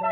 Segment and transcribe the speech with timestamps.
[0.00, 0.06] 石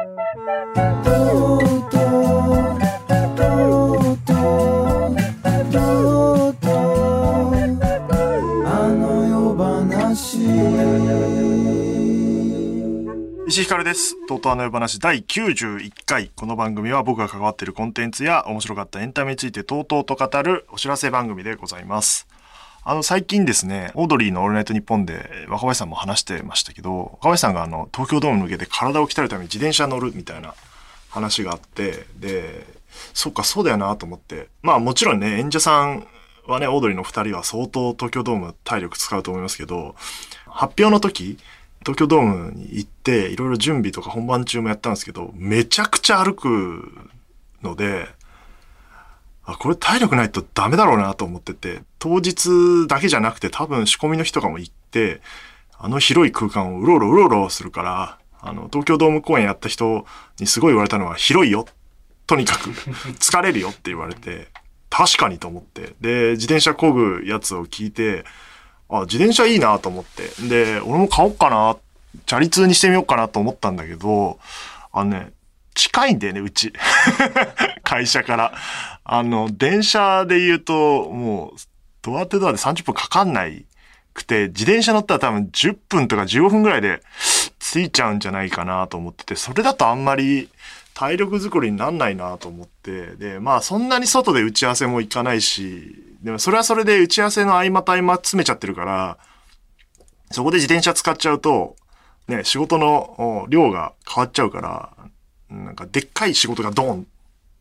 [13.61, 14.15] 井ひかるです。
[14.27, 16.31] とうとうあの夜話第91回。
[16.37, 22.29] この番組は僕が関わっているコンテンツや面白かったエンタメについてとうとうと語るお知らせ番組でございます。
[22.89, 30.55] あの、最近ですね、オードリーのオールナイトニッポンで若林さんも話してましたけど、若林さんがあの、東京ドームに向けて体を鍛えるために自転車乗るみたいな
[31.11, 32.67] 話があって、で、
[33.13, 34.49] そっか、そうだよなと思って。
[34.63, 36.07] まあもちろんね、演者さん
[36.47, 39.95] はね、オードリーの二人は相当東京ドーム体力使うと思いますけど、
[40.47, 41.37] 発表の時、
[41.81, 46.91] 東京ドームに行って、いろいろ準備とか本番中もやったんですけど、めちゃくちゃ歩く
[47.63, 48.09] ので、
[49.49, 55.23] あ、これ体力ないとダメだろうなと思ってて、当日だけじゃなくて多分仕込みの日とかも行って、
[55.79, 60.05] あの広い空間をうろうろうろうろするから、あの、東京ドーム公演やった人
[60.39, 61.67] にすごい言われたのは、広いよ。
[62.27, 62.71] とにかく、
[63.19, 64.49] 疲れるよって言われて、
[64.91, 65.95] 確かにと思って。
[66.01, 68.25] で、自転車漕ぐやつを聞いて、
[68.91, 70.29] あ、自転車いいなと思って。
[70.47, 71.77] で、俺も買おうかな、
[72.27, 74.39] チャリ通にしてみようかなと思ったんだけど、
[74.93, 75.33] あのね、
[75.75, 76.73] 近いんだよね、うち。
[77.83, 78.53] 会社から。
[79.11, 81.59] あの、電車で言うと、もう、
[82.03, 83.65] ドア手ドアで30分かかんない
[84.13, 87.03] くて、自転車乗ったら多分10分とか15分ぐらいで
[87.59, 90.51] 着いちゃうんじゃないかなと思ってて、それだとあんまり
[90.93, 99.17] 体力作りになんないなと思って、で、まあそんなに外で打ち合わせも行かないし、でもそれはそれで打ち合わせの合間と合間詰めちゃってるから、
[100.33, 101.77] そこで自転車使っちゃうと、
[102.27, 104.91] ね、仕事の量が変わっちゃうから、
[105.49, 107.07] なんかでっかい仕事がドン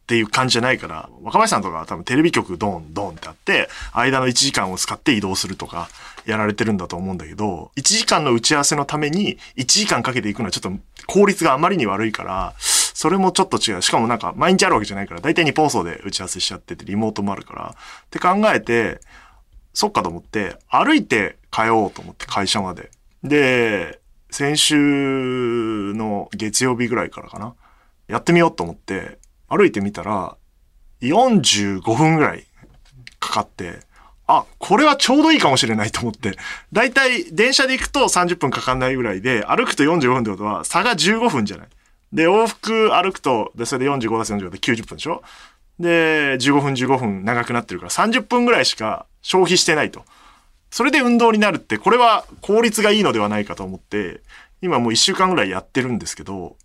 [0.07, 5.89] っていう感じじゃないから、若林さんとか多分テレビ局ドンドンってあって、間の1時間を使って移動するとか、
[6.25, 10.71] やられてるんだと思うんだけど、1時間の打ち合わせのために1時間かけていくのはちょっと
[11.07, 13.81] 効率があまりに悪いから、それもちょっと違う。
[13.81, 17.75] しかもなんか毎日あるわけじゃないから、大体日本放送で打ち合わせしちゃってて、リモートもあるから。
[18.05, 19.01] って考えて、
[19.73, 22.91] そっかと思って、歩いて帰ろうと思って会社まで。
[23.23, 23.99] で、
[24.31, 27.55] 先週の月曜日ぐらいからかな。
[28.07, 30.35] やってみようと思って、歩いてみたら、
[31.01, 32.45] 45分ぐらい
[33.19, 33.79] かかって、
[34.27, 36.33] あ、これはちょうどいいかもしれないと思って。
[36.73, 41.67] だいたい電車で行くと30分かかんないぐらいで、歩くと45分ってことは差が15分じゃない。
[42.11, 45.23] で、往復歩くと、で、それで45出す45で90分でしょ
[45.79, 50.03] で、15分15分長くなってるから30分ぐらいしか消費してないと。
[50.71, 54.21] それで運動になるって、これは効率がいいのではないかと思って、
[54.61, 56.57] 今もう1週間ぐらいやってるんですけど、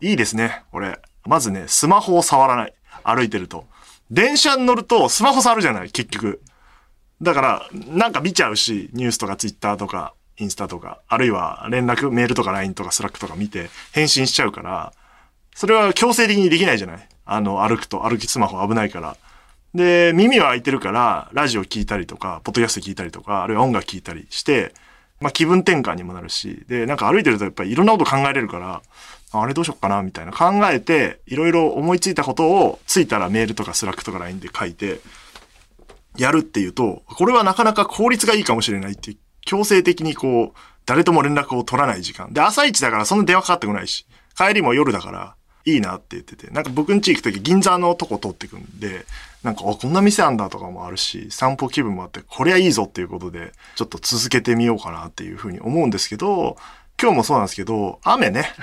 [0.00, 1.00] いいですね、これ。
[1.28, 2.72] まずね、スマホを触らない。
[3.04, 3.66] 歩いてると。
[4.10, 6.40] 電車に乗るとスマホ触るじゃない、結局。
[7.20, 14.92] だから、なんか見ちゃうし、ニュースとかツイッターとか、インスタとか、あるいは連絡、メールとか LINE とかスラックとか見て返信しちゃうから、
[15.54, 19.16] それは強制的にできないじゃないあの、歩くと、歩きスマホ危ないから。
[19.74, 24.72] で、耳は開いてるから、ラジオ聞いたりとか、ポッドキャスト聞いたりとか、あるいは音楽聞いたりして、
[25.20, 28.82] まあ気分転換にもなるし、で、なんか歩いてるとやっぱりいろんなこと考えれるから、
[29.32, 35.00] あれどうしよっかなみたいな考えて、いろいろ思いついたことを、ついたらメールとかスラックとか LINE で書いて、
[36.16, 42.32] やるっていうと、これはなかなか効率がいいかもしれないって、強制的にこう、誰とも連絡を取らない時間。
[42.32, 44.06] で、朝一だからそんな電話かかってこないし、
[44.36, 45.34] 帰りも夜だから、
[45.64, 49.04] いいなって言ってて、なんか僕ん家行くとき銀座のとこ通ってくんで、
[49.42, 56.56] なんか、あこんな店あんだとかもあるし、散歩気分もあって、こりゃいいぞっていうことで、ちょっと続けてみようかなっていうふうに思うんですけど、
[57.00, 58.52] 今日もそうなんですけど、雨ね。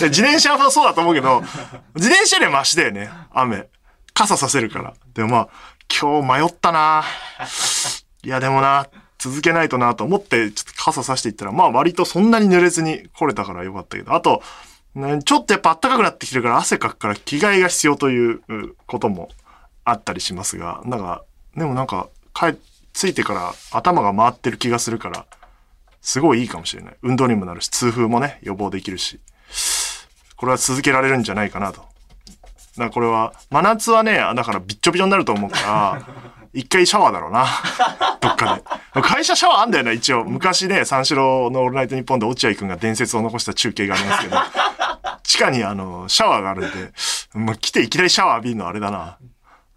[0.00, 1.42] 自転車はそうだと思うけど、
[1.96, 3.68] 自転車よりはマシだよね、雨。
[4.14, 4.94] 傘させるから。
[5.14, 5.48] でもまあ、
[6.00, 7.04] 今日迷ったな
[8.22, 8.86] いやでもな、
[9.18, 14.42] 続けないとなと思って、ちょっと傘さしていったら、まあ割とそんなに濡れずに来れたからよかったけど、あと、
[14.94, 18.40] ねちょっとやっぱ暖かくなってきてるから汗かくから着替えが必要という
[18.86, 19.28] ことも
[19.84, 21.24] あったりしますが、なんか、
[21.56, 22.56] でもなんか、帰、
[22.92, 25.26] ついてから頭が回ってる気がするから、
[26.00, 26.96] すごいいいかもしれない。
[27.02, 29.20] 運動にもなるし、痛風もね、予防できるし、
[30.36, 31.80] これは続けられるんじゃないかなと。
[31.80, 31.90] だか
[32.84, 36.06] らこれは、真夏はね、だからびっちょびちょになると思うから、
[36.52, 37.46] 一回シャワーだろうな。
[38.20, 38.56] どっか
[38.94, 39.02] で。
[39.02, 40.24] 会社シャワーあんだよな、一応。
[40.24, 44.36] 昔ね、三四郎のオールナイトニッポンで落合くんが伝説を残した中継がありますけど、
[45.22, 46.92] 地下にあの、シャワーがあるんで、
[47.34, 49.18] まあ、来ていきなりシャワー浴びるのあれだな。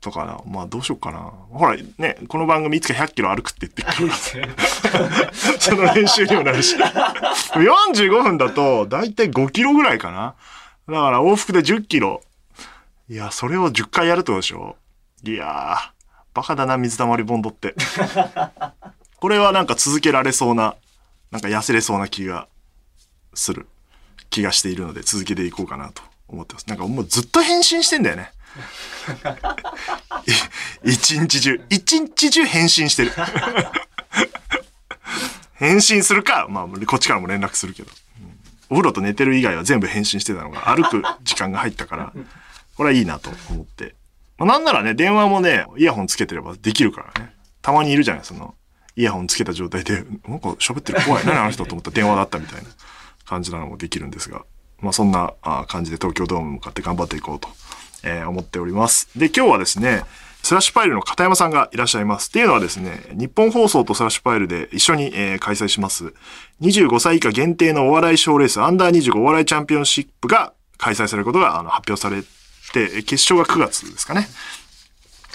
[0.03, 0.41] とかな。
[0.45, 1.31] まあどうしようかな。
[1.49, 5.33] ほら、ね、この番組いつか100キロ歩くって言ってるから。
[5.59, 6.75] その練習にもなるし。
[6.75, 10.35] 45分だと、だいたい5キロぐらいかな。
[10.87, 12.21] だから往復で10キロ。
[13.09, 14.75] いや、それを10回やるってことでしょ
[15.23, 15.77] いやー、
[16.33, 17.73] バカだな、水溜りボンドって。
[19.19, 20.75] これはなんか続けられそうな、
[21.31, 22.47] なんか痩せれそうな気が
[23.33, 23.67] する。
[24.29, 26.67] 気がしているので続けていこうかなと思ってます。
[26.67, 28.31] なんかもうずっと返信してんだよね。
[30.83, 33.11] 一日中、一日中返信してる。
[35.55, 37.91] 返信するか、まあ、こっちからも連絡するけど。
[38.69, 42.13] お風呂と寝てる以外は全部返信してたのが歩く時間が入ったから、
[42.75, 43.95] これはいいなと思って。
[44.37, 47.33] まあ、なんならね、電話もね、イヤホンつけてればできるからね。
[47.61, 48.55] たまにいるじゃない、その、
[48.95, 51.25] イヤホンつけた状態で、なんか喋ってる怖い。
[51.25, 51.65] 何あの人？
[51.65, 52.69] と思った電話だったみたいな
[53.25, 54.43] 感じなのもできるんですが。
[54.79, 55.33] まあそんな
[55.67, 57.49] 感じで東京ドームに向かって頑張っていこうと、
[58.03, 59.07] えー思っております。
[59.17, 60.03] で、今日はですね、
[60.43, 62.27] スラッシュパイルの片山さんがいらっしゃいます。
[62.27, 66.13] っていうのはですね、日本放送とスラッシュパイルで一緒に、えー開催します。
[66.61, 72.23] 25歳以下限定のお笑い賞レース、アンダー25お笑いチャンピオンシップが開催されることがあの発表され
[72.73, 74.27] て、決勝が9月ですかね。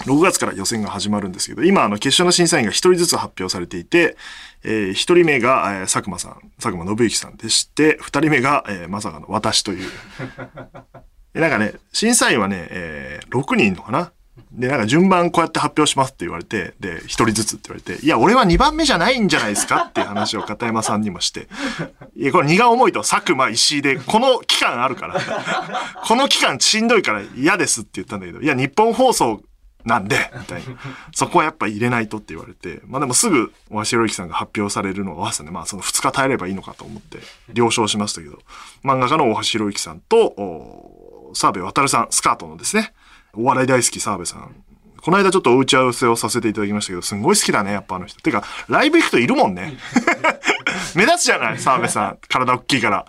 [0.05, 4.15] 6月から予選が始まるんですけど、今、あの、決勝の審査員が1人ずつ発表されていて、
[4.63, 9.89] えー、1人目が、えー佐久間さん、佐久間信之さんでして、2人目が、えーまさかの私という。
[11.33, 14.11] でなんかね、審査員はね、えー6人いるのかな？
[14.51, 19.83] で、なんか順番こうやって発表しますって言われて、で、1人ずつって言われて、いや、俺は2番目じゃないんじゃないですか？
[19.83, 21.47] っていう話を片山さんにもして、
[22.15, 23.01] いや、これ荷が重いと。
[23.01, 25.19] 佐久間石井で、この期間あるから、
[26.03, 29.43] この期間しんどいから嫌ですって言ったんだけど、いや、日本放送
[29.85, 30.75] なんで、みたいな。
[31.13, 37.19] そこはやっぱ入れないとって言われて、まあでもすぐ、大橋ひさんが発表されるのを合わせてね、まあその2日耐えればいいのかと思って、
[37.53, 38.39] 了承しましたけど、
[38.83, 40.97] 漫画家の大橋ひさんと、
[41.33, 42.93] 澤部渡さん、スカートのですね、
[43.33, 44.63] お笑い大好き澤部さん。
[45.01, 48.19] この間ちょっとお打ち合わせをさせていただきましたけど、すんごい好きだね、やっぱあの人。
[48.21, 49.77] てか、ライブ行くといるもんね。
[50.95, 52.17] 目立つじゃない澤部さん。
[52.27, 53.05] 体大きいから。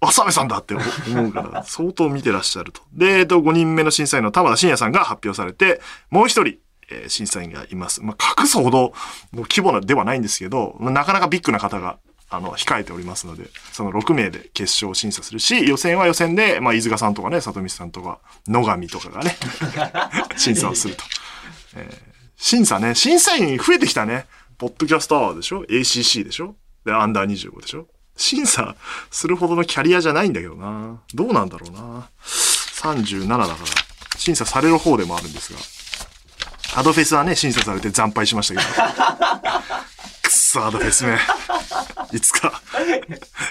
[0.00, 2.82] あ、澤部さんだって思うから、相当見てらっしゃると。
[2.92, 5.80] で、えっと、5人目の審査員の玉田真也さんが発表されて、
[6.10, 6.58] もう一人、
[6.90, 8.02] えー審査員がいます。
[8.02, 8.92] まあ、隠すほど
[9.32, 11.98] の規模ではないんですけど、まあなかなかビッグな方が、
[12.30, 19.36] あの、控えておりますので、その6名で決勝を審査するし、予選は予選で、まあ、飯塚さんとかね、里見さんとか、野上とかがね、
[20.38, 21.04] 審査をすると。
[21.76, 22.10] えー
[22.42, 24.24] 審査ね、審査員増えてきたね。
[24.56, 26.56] ポッドキャストアワーでしょ ?ACC でしょ？
[26.86, 27.86] で、アンダー25でしょ？
[28.16, 28.76] 審査
[29.10, 31.02] するほどのキャリアじゃないんだけどな。
[31.12, 32.08] どうなんだろうな。
[32.24, 33.56] 37だから、
[34.16, 36.80] 審査される方でもあるんですが。
[36.80, 39.99] アドフェスはね、審査されて惨敗しましたけど。
[40.30, 41.18] くっそ、アドフェスめ。
[42.16, 42.62] いつか、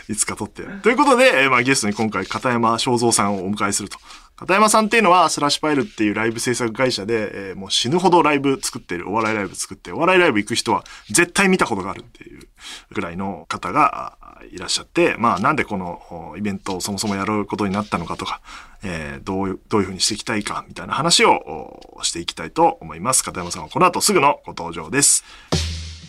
[0.08, 0.64] いつか撮って。
[0.82, 3.98] ということで、えーまあ、ゲストに今回、片山正蔵さんをお迎えすると。
[4.38, 12.48] 片山さんっていうのは、スラッシュパイルっていうライブ制作会社で、えーもう死ぬほどライブ作ってる、お笑いライブ作って、お笑いライブ行く人は絶対見たことがあるっていう
[12.94, 14.18] ぐらいの方が
[14.50, 18.40] いらっしゃって、まあなんでこのイベントをそもそもやることになったのかとか、
[18.84, 23.26] えーどういう、どういうふうにしていきたいかみたいな話をしていきたいと思います。
[23.26, 25.26] 片山さんはこの後すぐのご登場です。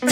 [0.00, 0.06] と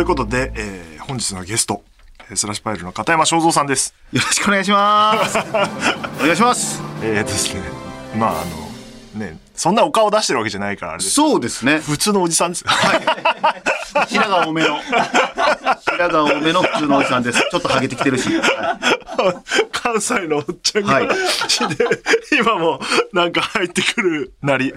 [0.00, 1.84] いうことで、えー本日のゲスト、
[2.28, 3.94] えースラッシュパイルの片山正蔵さんです。
[4.12, 5.38] よろしくお願いします。
[6.18, 6.82] お願いします。
[7.00, 7.60] えーですね、
[8.16, 8.34] まああ
[9.16, 11.78] の、ね、そんなお顔出してるわけじゃないからそうですね。
[11.78, 12.70] 普通のおじさんですよ。
[14.08, 14.80] 白髪多めの。
[15.84, 17.40] 白髪多めの普通のおじさんです。
[17.50, 18.28] ちょっとハゲてきてるし。
[18.36, 19.42] は
[19.72, 21.14] 関西のおっちゃんが、はい で
[22.38, 22.80] 今も
[23.12, 24.74] なんか入ってくるなり、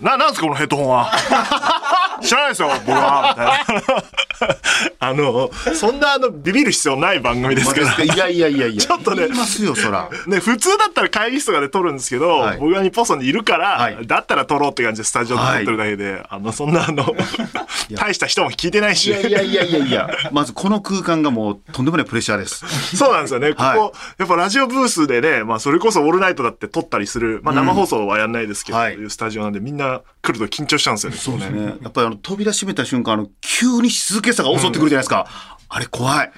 [0.00, 1.12] な、なんすかこのヘッドホンは。
[2.22, 3.34] 知らないですよ、僕は。
[3.36, 4.56] みたいな。
[5.00, 8.04] あの、そんなあの、ビビる必要ない番組ですから。
[8.04, 8.80] いやいやいやいや。
[8.82, 10.08] ちょっとね言いますよ、そら。
[10.26, 17.14] ね、普通だったら会議室とかで撮るんですけど、はい僕が日本ソンにいるから、はいだったら撮ろうって感じでスタジオで撮ってるだけで、あの、そんなあの、
[17.94, 19.06] 大した人も聞いてないし。
[19.06, 20.10] いやいやいやいやいや。
[20.32, 22.96] まずこの空間がもうとんでもないプレッシャーです。
[22.96, 23.50] そうなんですよね。
[23.50, 23.78] ここ、はい
[24.18, 31.16] やっぱラジオブースでね、まあそれこそオールナイトだって撮ったりする、まあ生放送はやんないですけど、はいそういうスタジオなんでみんな来ると緊張しちゃうんですよね。
[31.18, 31.50] そうね。
[31.50, 35.26] ね、やっぱりあの扉閉めた瞬間、あの、急に静けさが襲ってくるじゃないですか。
[35.68, 36.32] あれ怖い。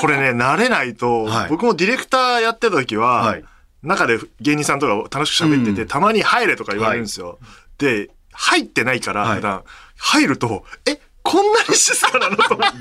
[0.00, 3.44] これね、慣れないと、はい僕もディレクターやってた時は、はい
[3.80, 7.38] 中で芸人さんとか楽しく喋ってて、うんたまに入れとか言われるんですよ。
[7.78, 9.62] で、入ってないから、はい普段
[10.00, 12.72] 入ると、え、こんなに静かなのと思っ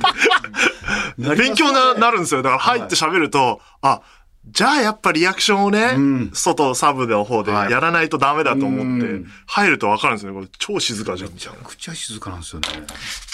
[1.18, 1.36] て。
[1.36, 2.42] 勉強ななるんですよ。
[2.42, 4.02] だから入って喋ると、あ、
[4.50, 10.38] じゃあやっぱリアクションをね、うん外サブの方ではいやらないとダメだと思って、うん入るとわかるんですよね。
[10.40, 11.58] これ超静かじゃんみたいな。
[11.64, 12.68] 口は静かなんですよね。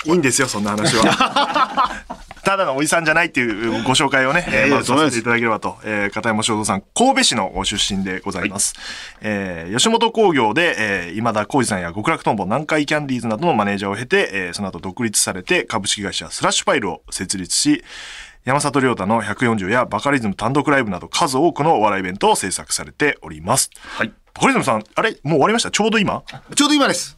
[0.05, 1.91] いいんですよ、そんな話は。
[2.43, 5.77] ただのおじさんじゃないっていうご紹介をね、えーまずさせていただければと。
[5.83, 8.73] えー片山正蔵さん、神戸市のご出身でございます。
[9.21, 17.83] えー吉本興業で、えー今田耕司さんや極楽とんぼ、南海キャンディーズなどのマネージャーを経て、えーその後独立されて株式会社スラッシュパイルを設立し、
[18.45, 23.69] 山里亮太の140やバカリズム単独ライブなど数多くのお笑いイベントを制作されております。
[23.97, 24.13] はい。
[24.37, 25.11] 堀泉さん、あれ？
[25.11, 25.71] もう終わりました？
[25.71, 26.23] ちょうど今？
[26.55, 27.17] ちょうど今です。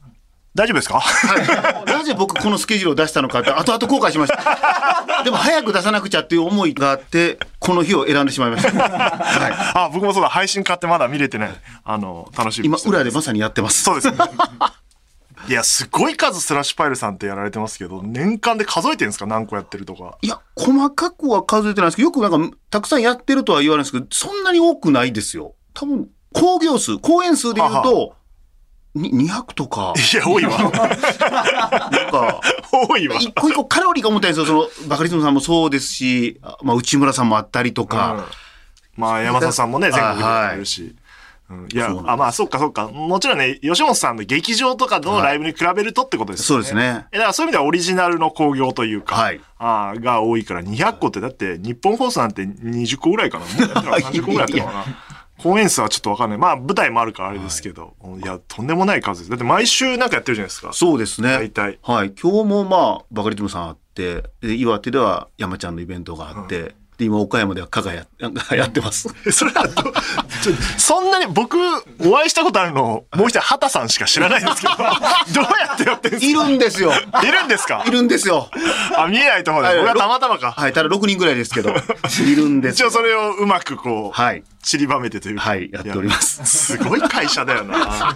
[0.53, 1.00] 大丈夫ですか？
[1.00, 1.86] はい。
[1.91, 5.24] なぜ僕このスケジュールを出したのかって後々後悔しました。
[5.24, 8.72] でも早く出さなくちゃっていう思いがあって、この日を選んでしまいました。
[8.72, 11.50] はあ、僕もそうだ、配信買ってまだ見れてない。
[11.84, 12.62] あの、楽しい。
[12.62, 13.82] み今裏でまさにやってます。
[13.84, 14.17] そうですね。
[15.48, 19.25] いや、すごい数スラッシュパイルさんってやられてますけど、年間で数えてるんですか？
[19.28, 20.18] 何個やってるとか。
[20.22, 25.54] いや、細かくは数えてないですけど、よくなんか、たくさんやってるとは言われるんですけど、そんなに多くないですよ。
[25.74, 28.16] 多分、興行数、公演数で言うと、
[28.96, 30.58] に200とか、いや、多いわ。
[30.58, 33.18] なんか、多いわ。
[33.18, 34.70] 一個一個カロリーが重たいんですよ。
[34.70, 38.25] その、バカリズムさんもそうですし、あまあ、内村さんもあったりとか、
[38.96, 40.96] まあ、山里さんもね、全国ではいるし。
[41.50, 42.88] うんいやあ、まあ、そっかそっか。
[42.88, 46.66] もちろんね、吉本さんの劇場とかのライブに比べるとってことですよね。
[46.66, 47.06] そうですね。
[47.12, 54.86] えだからそういう意味ではオリジナルの興行というか、はいあーが多いから200個ってだって日本放送なんて20個ぐらいかな もうやってるのかな30個ぐらいやってるのかな
[55.38, 56.38] 公演数はちょっとわかんない。
[56.38, 59.30] まあ舞台もあるからあれですけど、い、や、とんでもない数です。
[59.30, 60.72] だって毎週なんかやってるじゃないですか。
[60.74, 61.30] そうですね。
[61.30, 61.80] 大体。
[61.84, 62.14] はい。
[62.20, 68.06] 今日もまあ、バカリズムさんあって、で岩手では山ちゃんのイベントがあって、で、今岡山では加賀や
[68.52, 69.10] やってます。
[69.25, 69.94] えそれはど、
[70.78, 71.58] そんなに僕、
[72.00, 76.92] お会いしたことあるの、もう一人、畑さんしか知らないんですけど、 どうやってやってるんですいるんですよ。
[76.92, 77.84] かいるんですか？
[77.88, 78.50] いるんですよ。
[78.98, 79.70] あ、見えないところで。
[79.70, 80.52] はい僕はたまたまか。
[80.52, 80.74] はい。
[80.74, 84.44] ただ6人ぐらいですけど、いるんです一応それをうまくこう、はい。
[84.64, 85.42] 散りばめてというか。
[85.42, 88.16] はいやっておりますやすごい会社だよな。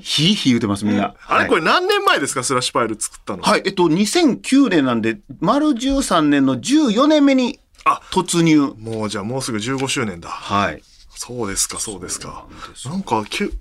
[0.00, 1.14] ひいひい言うてます、みんな。
[1.28, 2.42] あれ、これれ何年前ですか？
[2.42, 3.42] スラッシュパイル作ったの。
[3.42, 3.62] はい。
[3.64, 8.74] えっと、2009年なんで、丸13年の14年目にあ突入。
[8.78, 10.28] もうじゃあもうすぐ15周年だ。
[10.28, 10.82] はい。
[11.14, 12.46] そうですか、そうですか。
[12.86, 13.52] なんかきゅ、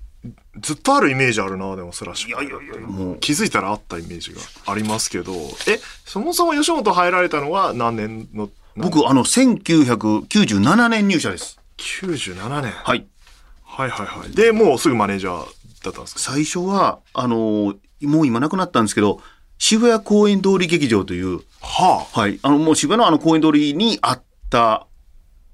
[0.61, 2.59] ずっとあるイメージあるな、でもスラッシュパイル。
[2.87, 5.33] もう、気づいたらあったイメージがありますけど、
[5.67, 8.49] え、そもそも吉本入られたのは何年の？
[8.77, 11.59] 僕、あの、1997年入社です。
[11.77, 12.71] 97年。
[12.71, 13.05] はい。
[13.63, 14.31] はいはいはい。
[14.35, 16.19] で、もうすぐマネージャーだったんですか？
[16.19, 19.21] 最初は、あのーもう今なくなったんですけど、
[19.63, 22.19] 渋谷公園通り劇場という、はあ。
[22.19, 22.39] はい。
[22.41, 24.87] あの、もう渋谷のあの公園通りにあった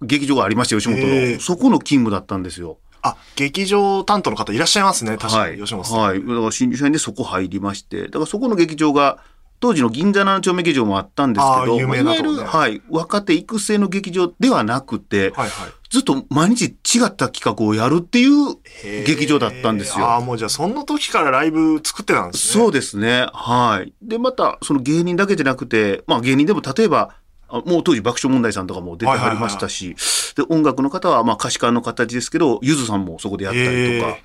[0.02, 1.40] 劇場がありまして、吉本の。
[1.42, 2.78] そこの勤務だったんですよ。
[3.02, 5.18] あ、劇場担当の方いらっしゃいますね。
[5.18, 5.60] 確かに、はい。
[5.60, 6.00] 吉本さん。
[6.00, 6.22] はい。
[6.22, 9.20] だから新入社員でそこ入りまして、だからそこの劇場が、
[9.60, 15.72] 当時の銀座7丁目劇場もあったんですけど、あー有名なまあいわゆる、はい、若手育成の劇場ではなくて、はいはい。
[15.90, 18.58] ずっと毎日違った企画をやるっていう
[19.06, 20.06] 劇場だったんですよ。
[20.06, 22.64] ああ、もうじゃあその時からライブ作ってたんですね。
[22.64, 23.28] そうですね。
[23.34, 23.94] はい。
[24.02, 27.16] で、また、その芸人だけじゃなくて、まあ芸人でも例えば、
[27.50, 29.96] あもう当時爆笑問題さんとかも出てはりましたし、
[30.36, 34.24] で、音楽の方は、まあ歌詞家の形ですけど、ゆずさんもそこでやったりとへかえ、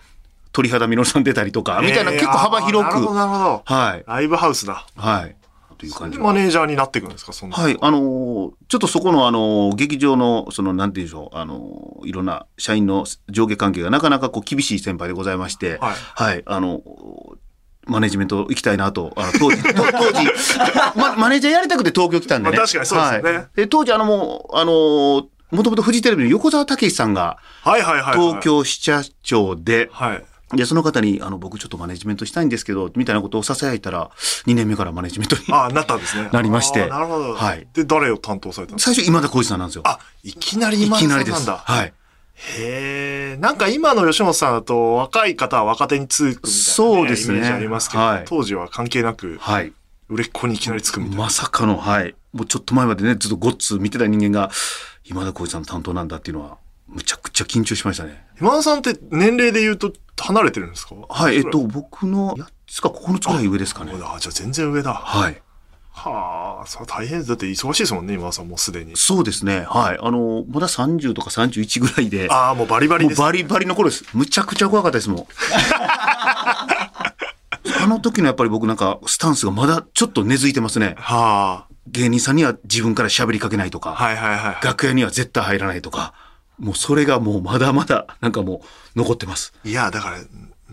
[0.52, 3.62] 鳥肌みのるさん出たりとか、みたいな結構幅広く、なるほど、なるほど。
[3.64, 4.04] はい。
[4.06, 4.86] ライブハウスだ。
[4.96, 5.36] はい。
[5.78, 7.56] という感じマネージャーになっていくんですかそんな。
[7.56, 16.82] はい、あのーちょっとそこの、あのー劇場の、その、なんていうんでしょう、あのーいろんな社員の上下関係がなかなかこう厳しい先輩でございまして、はいはい、あのー
[17.84, 20.24] マネジメント行きたいなと、あの当時、と当時、
[20.96, 22.56] ま、マネージャーやりたくて東京来たんでね。
[22.56, 28.18] まあ確かにそうですよねはいで当時、あの、もう、あのーもともとフジテレビの横澤武史さんがはいはいはいはい。
[28.18, 28.40] 東。
[28.40, 30.24] 京支社長で、はい。
[30.54, 34.10] で、その方に、あの、僕ちょっとマネジメントしたいんですけど、みたいなことを囁いたら、
[34.46, 35.42] 2年目からマネジメントに。
[35.50, 36.28] ああ、なったんですね。
[36.32, 37.34] なりましてなるほど。
[37.34, 38.94] はいで、誰を担当されたんですか？
[38.94, 39.82] 最初、今田耕司さんなんですよ。
[39.86, 41.34] あ、いきなりい今きなりです。
[41.34, 41.58] なんだ。
[41.58, 41.92] はい。
[42.34, 43.36] へえ。
[43.38, 49.72] なんか今の吉本さんだと若い方は若手につくみたいな、ね、そうですねイメージありますけど、はい当時は関係なくはい。
[50.08, 51.22] 売れっ子にいきなりつくみたいな。
[51.24, 52.14] まさかの、はい。
[52.32, 54.50] もうちょっと前までね、ずっとゴッツ見てた人間が、
[55.04, 56.58] 今田耕司さんの担当なんだっていうのは、
[56.92, 58.24] むちゃくちゃ緊張しましたね。
[58.40, 60.94] 今田さんって年齢で言うと離れてるんですか？
[61.08, 61.36] はい。
[61.36, 63.92] えっと、僕の8つか9つくらい上ですかね。
[63.94, 64.92] あじゃあ全然上だ。
[64.94, 65.42] はい。
[65.94, 67.28] はあ、そう大変です。
[67.28, 68.96] だって忙しいですもんね、今田さんもうすでに。
[68.96, 69.66] そうですね。
[69.68, 69.98] はい。
[70.00, 73.14] あの、まだ30とか31ぐらいで、ああ、もうバリバリもう。
[73.14, 74.04] バリバリの頃です。
[74.14, 75.26] むちゃくちゃ怖かったですもん。
[77.82, 80.94] あの時のやっぱり僕なんかスタンスがまだちょっと根付いてますね。
[80.98, 83.90] は芸人さんには自分から喋りかけないとか。
[83.90, 84.64] あ、はいはいはい。
[84.64, 86.14] 楽屋には絶対入らないとか、
[86.58, 88.62] もうそれがもうまだまだなんかも
[88.94, 89.52] う残ってます。
[89.64, 90.18] いや、だから、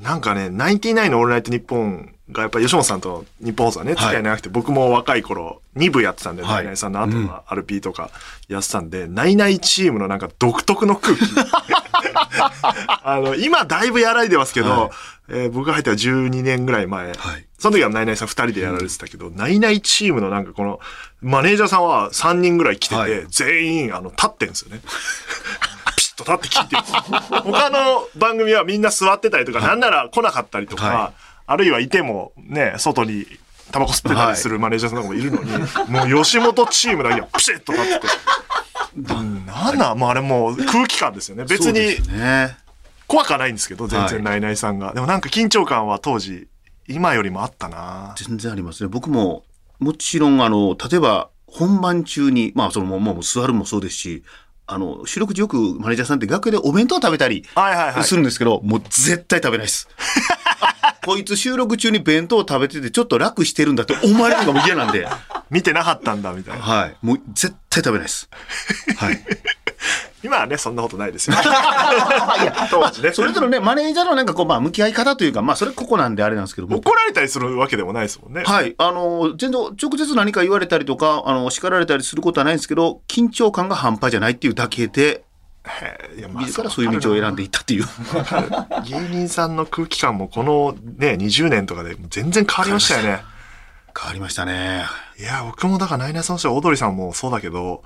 [0.01, 6.53] なんかね、ナインティナインのオールナイトニッポンがやっぱり吉本さんと日本放送はね、付き合い長くて、僕も若い頃、2部やってたんで、はい。
[6.55, 8.11] ナイナイさんの後の RP とか
[8.47, 11.21] やってたんで、ナイナイチームのなんか独特の空気。
[13.03, 14.89] あの、今だいぶやられてますけど、はい。
[15.31, 20.79] えー僕が入った12年ぐらい前、はいその時はナイナイさん2人でやられてたけど、ナイナイチームのなんかこの、
[21.21, 24.81] マネージャーさんは3人ぐらい来てて、はい全員、あの、立ってんですよね。
[25.95, 27.41] ピシッと立って聞いてる。
[27.43, 31.13] 他の番組はみんな座ってたりとか、なんなら来なかったりとか、は
[31.45, 33.25] あるいはいてもね、外に
[33.71, 35.51] タバコ吸ってたりするマネージャーさんとかもいるのに、
[36.11, 38.07] もう吉本チームだけは ピシッと立ってて。
[38.95, 41.45] うんなんなんもうあれもう空気感ですよね。
[41.45, 41.97] 別に。
[43.07, 44.93] 怖くはないんですけど、全然はいナイナイさんが。
[44.93, 46.47] でもなんか緊張感は当時、
[46.89, 48.89] 今よりもあったな全然ありますね。
[48.89, 49.43] 僕も、
[49.79, 54.23] もちろん、あの、例えば、本番中に、まあ、その、もう、もう座るもそうですし、
[54.65, 59.87] あの、収録時よくマネージャーさんって楽屋でお弁当食べたりはいはいはいするんですけど、もう絶対食べないです。
[60.61, 65.07] あこいつ収録中に弁当を食べててちょっと楽してるんだって思われるのがもう嫌なんで、
[65.49, 66.63] 見てなかったんだみたいな。
[66.63, 66.95] はい。
[67.01, 68.29] もう絶対食べないです。
[68.97, 69.25] はい。
[70.23, 71.35] 今はね、そんなことないですよ。
[71.39, 76.77] いや、当時ねそれぞれね、マネージャーのなんかこう、まあ、向き合い方というか、まあ、それここなんであれなんですけども。
[76.77, 78.43] 怒られたりするわけでもないですもんね。
[78.45, 78.75] はい。
[78.77, 85.23] あの、全然、直接何か言われたりとか、あの、叱られたりすることはないんですけど、緊張感が半端じゃないっていうだけで、
[86.17, 87.85] いやまあ自らそういう道を選んでいったっていう。
[88.87, 93.23] 芸人さんの空気感もこのね、20年とかで全然変わりましたよね。
[93.97, 94.85] 変わりましたね。
[95.19, 97.83] いや、僕もだからナイナイさんオードリーさんもそうだけど、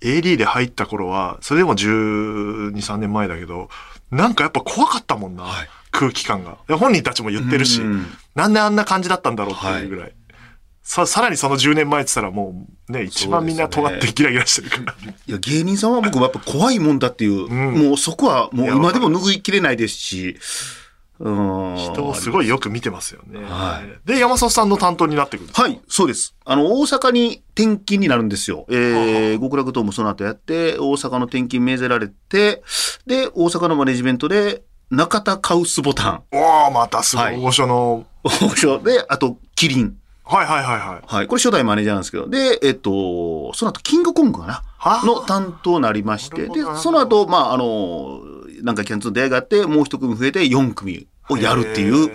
[0.00, 3.68] AD で入った頃は、それでも12、3年前だけど、
[4.10, 6.58] なんかやっぱ怖かったもんな、はい空気感が。
[6.76, 10.12] 本人たちも言ってるしうん、なんであんな感じだったんだろうっていうぐらい。
[10.82, 14.94] ささらにその10年前って言ったらもうね、一番みんな尖ってギラギラしてるから。
[15.26, 20.36] いや、芸人さんは僕はやっぱ怖いもんだっていう、んもうそこはもう今でも拭いきれないですし、うん。
[21.18, 23.40] 人をすごいよく見てますよね。
[23.42, 26.34] はで、山里さんの担当になってくるんですかはい、そうです。
[26.44, 28.66] あの、大阪に転勤になるんですよ。
[28.68, 32.62] えー、極楽島もその後やって、大阪の転勤命ぜられて、
[33.06, 39.96] で、大阪のマネジメントで、中田カウスボタン、おー、またすごいはい大御所の、大御で、あと、キリン。
[40.24, 41.02] はいはいはいはい。
[41.06, 41.26] はい。
[41.28, 42.28] これ初代マネージャーなんですけど。
[42.28, 44.62] で、えっと、その後、キングコングかな？
[44.78, 48.20] はあの担当になりまして、でその後、まあ、あの、
[48.66, 52.10] なんかキャンツの出会いがあって、もう一組増えて4組をやるっていう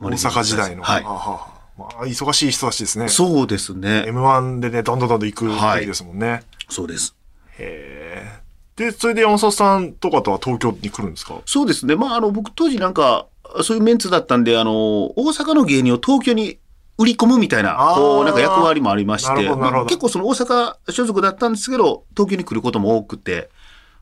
[0.00, 0.82] 大阪時代の。
[0.84, 3.08] はいまあ、忙しい人たちですね。
[3.08, 4.04] そうですね。
[4.06, 6.42] M1 でね、どんどんどんどん行くはい時ですもんね。
[6.68, 7.16] そうです。
[7.58, 8.40] へえ。
[8.76, 11.36] で、それで山里さんとかとは東京に来るんですか？
[11.46, 11.96] そうですね。
[11.96, 13.26] まあ、あの、僕当時なんか、
[13.62, 14.72] そういうメンツだったんで、あの、
[15.18, 16.58] 大阪の芸人を東京に
[16.98, 23.48] 売り込むみたいな、こう、なんか役割もありまして、まあ結構その大阪所属だったんですけど、東京に来ることも多くて、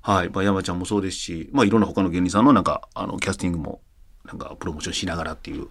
[0.02, 0.30] はい。
[0.30, 3.80] まあ、山ちゃんもそうですし、まあ、いろんな他の芸人さんのなんか、あの、キャスティングも、
[4.24, 5.68] なんか、プロモーションしながらっていう。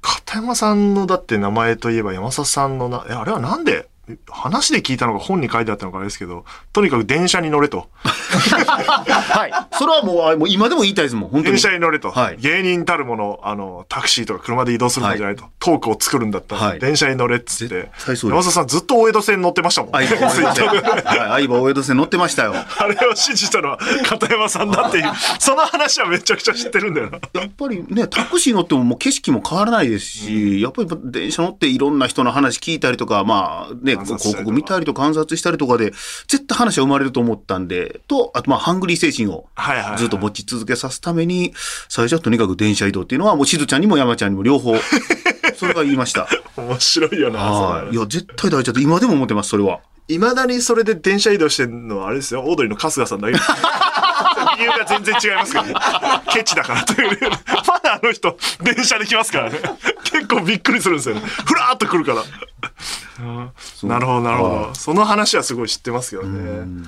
[0.00, 3.88] 片山さんのだって名前といえば山里さんのな、え、あれはなんで
[4.28, 7.88] 話で聞いたのか本に書いてあったのかあれですけど、とにかく電車に乗れと。
[7.94, 9.76] はい。
[9.76, 11.58] それはもうあ、もう今でも言いたいですもん、本当に電。
[11.58, 12.10] 車に乗れと。
[12.10, 15.44] はい芸人たるもの、あの、タクシーとか車で移動するのじゃないと。
[15.58, 17.90] トークを作るんだったら、はい電車に乗れっつって。
[18.06, 19.92] 山里さんずっと大江戸線乗ってましたもん。
[19.92, 20.82] 相葉大江戸線。
[20.82, 21.44] はい。
[21.44, 22.54] 相葉大江戸線乗ってましたよ。
[22.54, 25.04] あれを指示したのは片山さんだっていう、
[25.38, 27.18] その話はめちゃくちゃ知ってるんだよな。
[27.40, 35.92] やっぱりね、タクシー乗ってももう景色も変わらないですし、やっぱり電車乗っていろんな人の話聞いたりとか、まあね、観察したりとか広告見たりとか観察したりとかで、
[36.28, 39.46] 絶対話は生まれると思ったんで、と、あとまあハングリー精神を
[39.96, 41.52] ずっと持ち続けさすために、
[41.88, 44.74] 最初はとにかく電車移動っていうのはもうしずちゃんにも山ちゃんにも両方、
[45.56, 46.28] それは言いました。
[46.56, 47.90] 面白いよな、はい。
[47.90, 49.80] いいや、絶対大事だと今でも思ってます、それは。
[50.06, 53.38] いまだにそれで電車移動してるのはあれですよ、オードリーの春日さんだけ。
[54.58, 55.74] 理由が全然違いますけどね。
[56.32, 57.18] ケチだからという。
[57.66, 59.58] まだあの人、電車で来ますからね。
[60.04, 61.22] 結構びっくりするんですよね。
[61.22, 62.22] ふらーっと来るから。
[63.20, 63.22] う
[63.86, 64.74] んなるほど、なるほど。
[64.74, 66.84] その話はすごい知ってますけどね。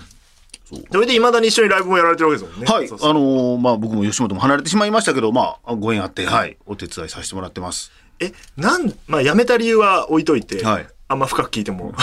[0.91, 2.73] それでいまだに一緒にライブもやられてるわけですもんね。
[2.73, 2.89] はい。
[2.89, 6.57] そうそうあのーまあ僕も吉本も離れてしまいましたけど、まあご縁あって、はい。
[6.67, 7.93] お手伝いさせてもらってます。
[8.19, 11.95] え、なん、まあ辞めた理由は置いといて、はいあんま深く聞いても。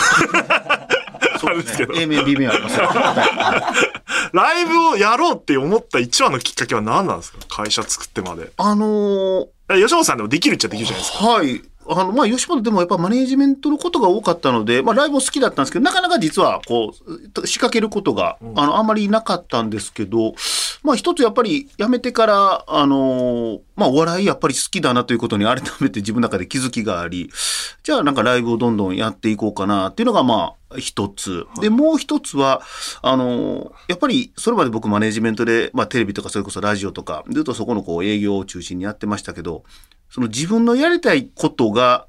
[1.45, 1.93] あるんですけど。
[1.93, 2.89] A 面 B 面ありますよ。
[4.31, 7.39] ライブをやろうって思った一番のきっかけは何なんですか？
[7.49, 8.51] 会社作ってまで。
[8.57, 11.25] あのー吉本さんでもできるっちゃできるじゃないですか。
[11.25, 11.61] はい。
[11.87, 20.33] あの、まあ、吉本でもやっぱマネージメントのことが多かったので、まあ、ライブも好きだったんですけど、なかなか実は、こう、仕掛けることが、あの、あんまりなかったんですけど、
[20.83, 27.29] まあ、一つやっぱり辞めてから、あの、まあ、お笑いやっぱり好きだなということに改めて 自分の中で気づきがあり、
[27.83, 31.45] じゃあなんかライブをどんどんやっていこうかなっていうのが、まあ、一つ。
[31.61, 32.61] で、もう一つは、
[33.01, 39.63] あの、やっぱりそれまで僕マネージメントで、まあ、テレビとかそれこそラジオとか、ずっとそこのこう営業を中心にやってましたけど、
[40.13, 42.05] その自分のやりたいことが、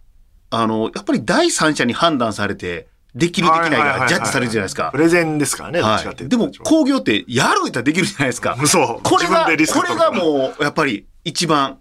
[0.50, 4.98] あの、やっぱり第三者に判断されて、できるできないがジャッジされるじゃないですかプ。
[4.98, 6.14] レゼンですからね、どっちかはい。
[6.14, 8.58] ってでも、工業ってやる言ったらできるじゃないですか。
[8.66, 9.00] そう。
[9.08, 11.78] これが、これがもう、やっぱり一番、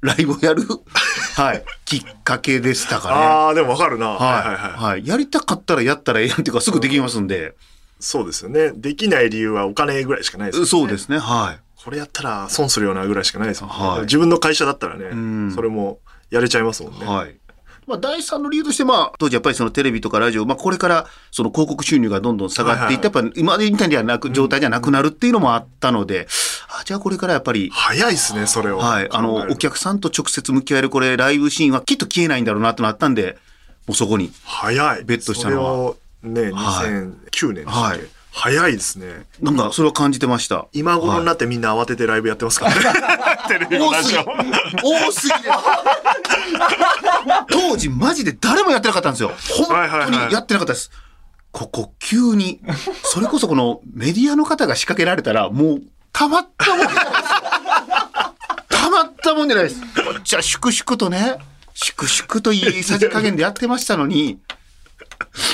[0.00, 0.62] ライブをやる、
[1.36, 3.14] はい、きっかけでしたかね。
[3.14, 4.12] ああ、でもわかるな。
[4.12, 4.72] はいはい、はいはい。
[4.92, 5.06] はい。
[5.06, 7.54] やりたかったらやったらええやんっていうか、すぐできますんで。
[8.00, 8.72] そうですよね。
[8.74, 10.68] できない理由はお金ぐらいしかないですよね。
[10.70, 11.65] そうですね、はい。
[11.86, 13.76] これやったら損するようなぐらいしかないですもんね。
[13.76, 17.06] はい自分の会社だったらね、んそれもやれちゃいますもんね。
[17.06, 17.36] はい。
[17.86, 26.26] まあ、第三の理由として、まあ、当時やっぱりそのテレビとかラジオ、まあ、これからその広告収入がどんどん下がっていって、やっぱ今みたいにはなく、状態じゃなくなるっていうのもあったので、
[26.76, 28.78] あじゃあこれからやっぱり、早いですね、それを。
[28.78, 33.38] はい、あの、お客さんと直接向き合えるこれ、ライブシーンはきっと消えないんだろうなとなったんで、
[33.86, 34.32] もうそこに。
[34.42, 35.04] 早い。
[35.04, 35.94] ベットしたのは
[36.24, 39.24] ね、はい2009年でしたっけ、はい早いですね。
[39.40, 40.68] なんか、それは感じてました。
[40.74, 42.80] 今頃になってみんな慌ててライブやってますからね。
[43.48, 44.14] テレビもラジ。
[44.14, 45.54] 多すぎです。
[47.48, 49.32] 当時マジで誰もやってなかったんですよ。
[49.56, 50.90] 本当にやってなかったです。
[51.50, 52.60] ここ急に、
[53.04, 57.14] それこそこのメディアの方が仕掛けられたら、もうたまったもんじゃないです。
[58.68, 59.80] たまったもんじゃないです。
[59.80, 61.38] こっちは粛々とね、
[61.72, 64.38] 粛々といいさじ加減でやってましたのに、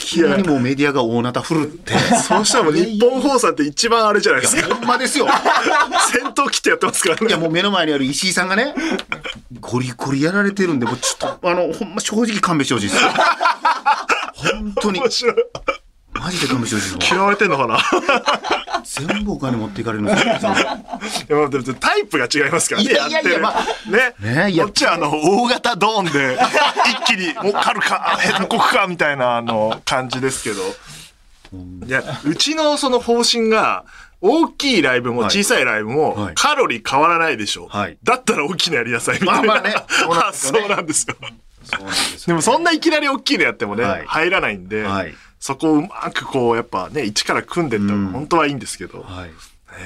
[0.07, 1.95] 急にもメディアが大なた振るって。
[2.27, 4.75] そうしたらもう日本放送って一番あれじゃないですか。
[4.75, 5.27] ほんまですよ。
[6.13, 7.27] 戦闘機ってやってますからね。
[7.29, 8.75] いやもう目の前にある石井さんがね、
[9.61, 13.01] ゴリゴリやられてるんで、もうちょっと、あの、ほんま正直勘弁してほしいです。
[14.35, 15.35] 本当に、面白い。
[16.23, 17.15] マジで勘弁してほしい。
[17.15, 17.79] 嫌われてんのかな？
[18.85, 20.31] 全部お金持っていかれるんですよ。
[20.33, 22.91] いやでもタイプが違いますからね。
[22.91, 24.15] いやいやいやまあね。
[24.21, 26.39] ねいやこっちはあの、大型ドーンで、
[27.07, 30.63] 一気に、儲かるか、変国か、みたいな、あの、感じですけど。
[31.87, 33.85] いや、うちのその方針が、
[34.21, 37.67] 大きいライブもはい小さいライブもはいカロリー変わらないでしょ。
[37.67, 39.43] はいだったら大きいのやりなさいみたいな。
[39.43, 39.75] まあまあね
[40.33, 41.17] そうなんですよ。
[41.65, 49.31] そうなんですでもそんないきなり大きいのやってもね、はい入らないんで、はいそこをうまくこう、やっぱね、一から組んでったらうん本当はいいんですけど、はい。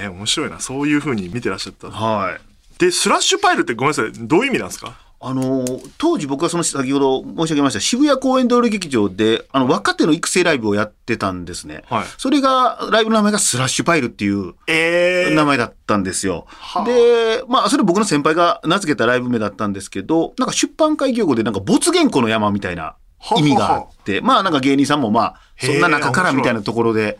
[0.02, 0.60] ね、面白いな。
[0.60, 1.90] そういう風に見てらっしゃった。
[1.90, 2.78] はい。
[2.78, 4.92] で、スラッシュパイルってごめんなさい、どういう意味なんですか？
[5.18, 11.84] あのー当時僕はその先ほど申し上げました渋谷公園通り劇場であの若手の育成ライブをやってたんですね。
[11.88, 16.46] はいそれがライブの名前がスラッシュパイルっていうええ名前だったんですよ。
[16.48, 22.96] はあで、まあ、それ僕の先輩が名付けたライブ名だったんですけど、なんか出版会業語でなんか没原稿の山みたいな
[23.36, 27.18] 意味があって、まあなんか芸人さんもまあ、そんな中からみたいなところで、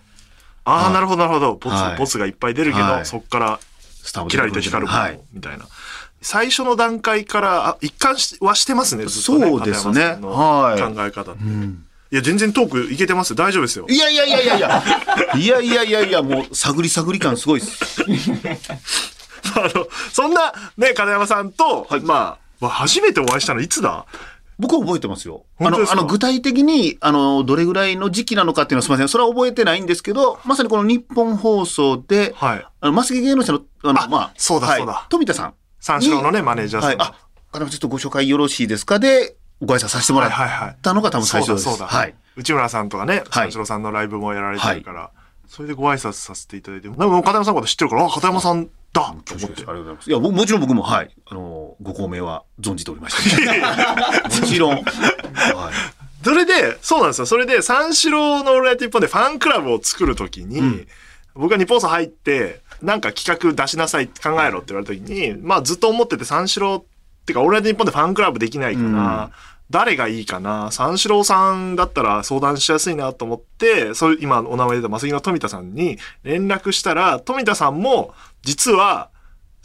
[0.65, 1.55] ああ、なるほど、なるほど。
[1.55, 3.61] ボツ、はいボツがいっぱい出るけど、はいそっから、
[4.03, 4.93] スターキラリと光る。
[5.33, 5.65] みたいな。
[6.27, 9.49] 最初の段階から、あ一貫しはしてますね、ずっとね。
[9.49, 11.45] そうですねはい考え方って。
[12.11, 13.37] いや、全然トークいけてますよ。
[13.37, 13.87] 大丈夫ですよ。
[13.89, 14.83] いやいやいやいやいや、
[15.37, 18.03] いやいやいやいや、もう探り探り感すごいです。
[19.55, 24.05] あの、そんな、ね、片山さんと、まあ、まあ初めてお会いしたのいつだ？
[24.59, 25.45] 僕は覚えてますよ。
[25.61, 29.09] あの、あの具体的に、あの、どれぐらいの時期なのかっていうのはすみません。
[29.09, 32.67] それは覚えてないんですけど、まさにこの日本放送で、はい。
[32.81, 35.55] あの、マスゲ芸能者の、あの、あまあ、はいそうだそうだ富田さん。
[35.87, 36.97] 三四郎のね、マネージャーさん。
[36.99, 37.09] はい。
[37.09, 37.15] あ、
[37.53, 41.65] あの、ちょっとご紹介よろしいですかで、ご挨拶させてもらったのが多分最初です。
[41.65, 41.97] そうだそうだ。
[41.97, 42.15] はい。
[42.35, 45.13] 内村さんとかね、三四郎さんのライブもやられてるから、
[45.47, 48.71] それでご挨拶させていただいて、なんか片山さんのこと知ってるから、あ、片山さんだ
[49.03, 49.35] と思って。
[49.35, 50.11] ありがとうございます。
[50.11, 51.11] いや、ももちろん僕も、はい。
[51.25, 54.41] あの、ご公明は存じておりました。
[54.41, 54.73] もちろん。
[54.73, 54.83] はい。
[56.25, 57.27] それで、そうなんですよ。
[57.27, 60.85] それで、三四郎のオールナイトニッポンでファンクラブを作るときに、
[61.35, 69.31] 僕が日本放送入って、なんか企画出しなさい、考えろって言われたときに、まあずっと思ってて三四郎ってか、オールナイトニッポンでファンクラブできないかな、
[69.69, 70.71] 誰がいいかな？
[70.71, 79.11] 三四郎さんだったら相談しやすいなと思って、そういう今お名前出たマスギの富田さんに連絡したら、富田さんも実は、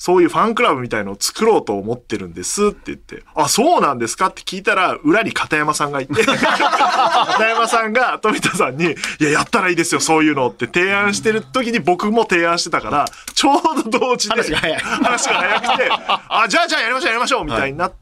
[0.02, 17.94] そういうファンクラブみたいのを作ろうと思ってるんですって言って、あ、そうなんですかって聞いたら、裏に片山さんがいて、 片山さんが富田さんに、いや、やったらいいですよ、そういうのって提案してる時に僕も提案してたから、ちょうど同時で、話が早い話が早くて、あ、じゃあじゃあやりましょう、やりましょう、みたいになっ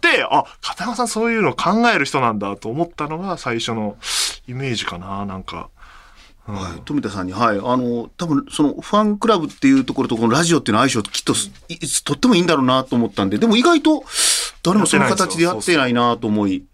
[0.00, 3.96] て、あ、片山さんそういうの考える人なんだと思ったのが最初の
[4.46, 5.68] イメージかな、なんか。
[6.52, 11.34] はい、富田さんに、はい、あの、多分そのファンクラブっていうところとこのラジオっていうのは相性きっと
[12.04, 14.04] とってもいいんだろうなと思ったんで、でも意外と
[14.62, 16.64] 誰もその形でやってないなと思い、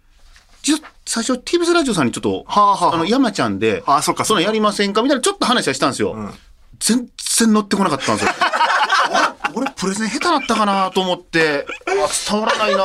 [0.61, 2.95] 実は最初 TBS ラジオさんにちょっと、はあはあ。
[2.95, 4.25] あの、山ちゃんで、あそそっか。
[4.25, 6.13] そのやりませんかみたいなちょっと話はしたんですよ。
[6.13, 6.33] ん。
[6.79, 8.31] 全然乗ってこなかったんですよ。
[9.55, 11.91] 俺プレゼン下手だったかなと思って、あ
[12.31, 12.83] 伝わらないな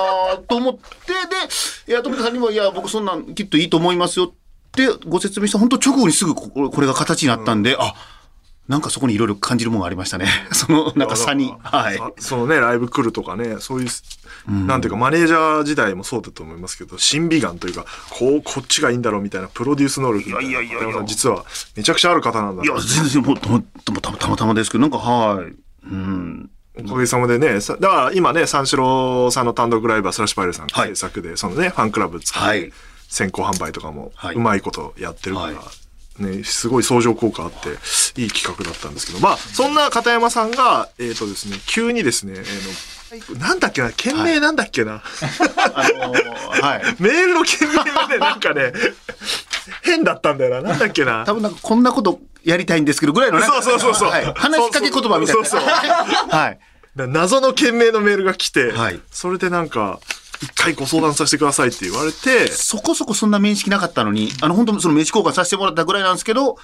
[0.48, 0.80] と思って、
[1.86, 4.41] で、いや、富田さんにも、いや、僕そんなんきっといいと思いますよって
[5.06, 7.94] ご説明した、本当直後にすぐこここれが形になったんで、あ、
[8.68, 10.26] なんかそこにいろいろ感じるものがありましたね。
[10.52, 11.52] その、なんか差に。
[11.62, 11.98] はい。
[11.98, 21.44] さそのね、ライブ来るとかね、そういう、なんていうか、マネージャー時代もそうだと思いますけど、審美眼というか、こう、こっちがいいんだろうみたいな、プロデュース能力いやいやいやいや実は、
[21.76, 25.54] めちゃくちゃある方なんだいや、全然もう、たまたまたまたまですけど、なんか、はい。
[25.84, 26.50] うん。
[26.78, 32.72] おかげさまでね、さだから今ね、三四郎さんの単独ライブはスラッシュパイルさんはい制作で、そのね、ファンクラブ使ってはい、
[33.12, 34.34] 先行販売とかもはい。
[34.34, 35.62] うまいことやってるから、は
[36.18, 37.68] ね、すごい相乗効果あって、
[38.20, 45.02] いい企画だったんですけど、まあ、そんな片山さんが、えっ、とですね、急にですね、えーのなんだっけな、件名なんだっけな、
[45.74, 46.82] あのーはい。
[46.98, 48.72] メールの件名がね、 なんかね、
[49.82, 51.24] 変だったんだよな、なんだっけな？
[51.26, 53.94] 多分なんかこんなことやりたいんですけどぐらいのなんかそうそうそう。
[53.94, 55.44] そうはい話しかけ言葉みたいな。
[55.44, 56.58] そうそうはい。
[56.96, 59.00] だ謎の件名のメールが来て、はい。
[59.10, 60.00] それでなんか、
[60.42, 66.58] 一回ご相談させてくださいって言われて、そこそこそんな面識なかったのに、あの、本当その名刺交換させてもらったぐらいなんですけど、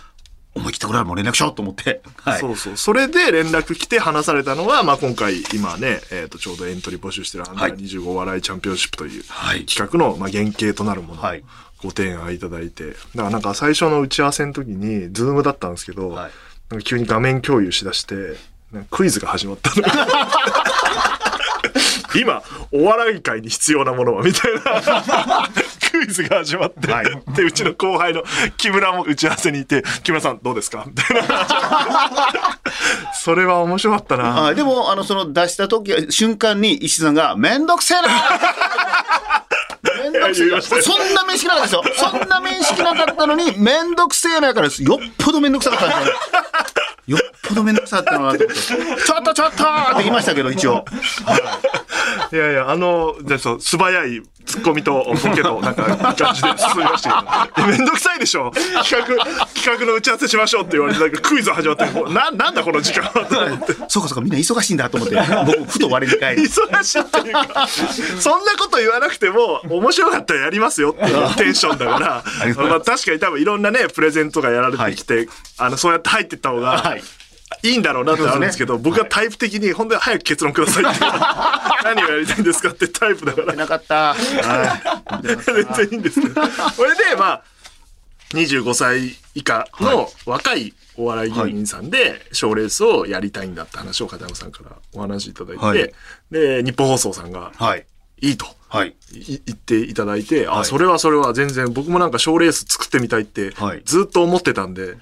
[0.54, 2.00] 思い切ったぐらいもう連絡しようと思って。
[2.16, 2.40] はい。
[2.40, 2.76] そうそう。
[2.76, 11.44] それで連絡来て話されたのが、まあ今回、今ね、えっ、と、ちょうどエントリー募集してるアンダー25お笑いチャンピオンシップというはい企画の、まあ、原型となるものをはい
[11.80, 16.30] ご提案いただいて、だからなんか最初の打ち合わせの時に、ズームだったんですけど、はい
[16.70, 18.36] なんか急に画面共有しだして、
[18.90, 19.86] クイズが始まったの。
[22.14, 22.42] 今、
[22.72, 24.60] お笑い界に必要なものはみたいな
[25.90, 28.22] クイズが始まって、はいで、うちの後輩の
[28.56, 30.84] 木村も打ち合わせにいて、木村さんどうですか？
[30.86, 32.58] みたいな。
[33.14, 34.46] それは面白かったな。
[34.46, 38.14] あでも、あの、その出した時、瞬間に石井さんが、めんどくせえなめ
[40.18, 42.10] んどくせえないや言いましたよそんな面識なかったですよ。
[42.10, 44.82] そんな面識なかったのに、めんどくせえなやからです。
[44.82, 47.18] よっぽどめんどくさかったんですよ。
[47.18, 49.02] よっぽどめんどくさかったのなと思って。
[49.02, 50.84] ちょっとちょっとって言いましたけど、一応。
[52.32, 63.74] いやいや、あの、じゃあそう、素早いツッコミとボケと、なんか、感じで進みましたけど、めんどくさいでしょ企画、企画の打ち合わせしましょうって言われて、なんかクイズ始まって、な、なんだこの時間はと思って。
[63.88, 66.42] そうかそうか、みんな忙しいんだと思って、僕、ふと我に返り。
[66.44, 71.98] 忙しいっていうか、そんなこと言わなくても、面白かったらやりますよっていうテンションだから、
[72.56, 77.02] まあ確かに多分いろんなね、プレゼントがやられてきて、あの、そうやって入ってった方が、はい
[77.62, 81.00] いいんだろうなってあるんですけど、僕はタイプ的に、本当に早く結論くださいって。
[81.82, 83.54] 何をやりたいんですかってタイプだから。
[83.54, 84.14] なかった。
[84.14, 84.16] は
[85.24, 86.42] い 全然いいんですけど。
[86.42, 87.42] これで、まあ、
[88.34, 95.94] 25歳以下の若いお笑い芸人さんで賞レースをやりたいんだって話を片山さんからお話しいただいて、はい
[96.30, 97.86] で、日本放送さんがはい。
[98.20, 98.46] いいと。
[98.68, 98.94] はい。
[99.12, 100.64] い言っていただいて、あ、はい。
[100.64, 103.82] それはそれは全然僕もなんか賞レース作ってみたいってはい。
[103.84, 104.96] ずっと思ってたんで、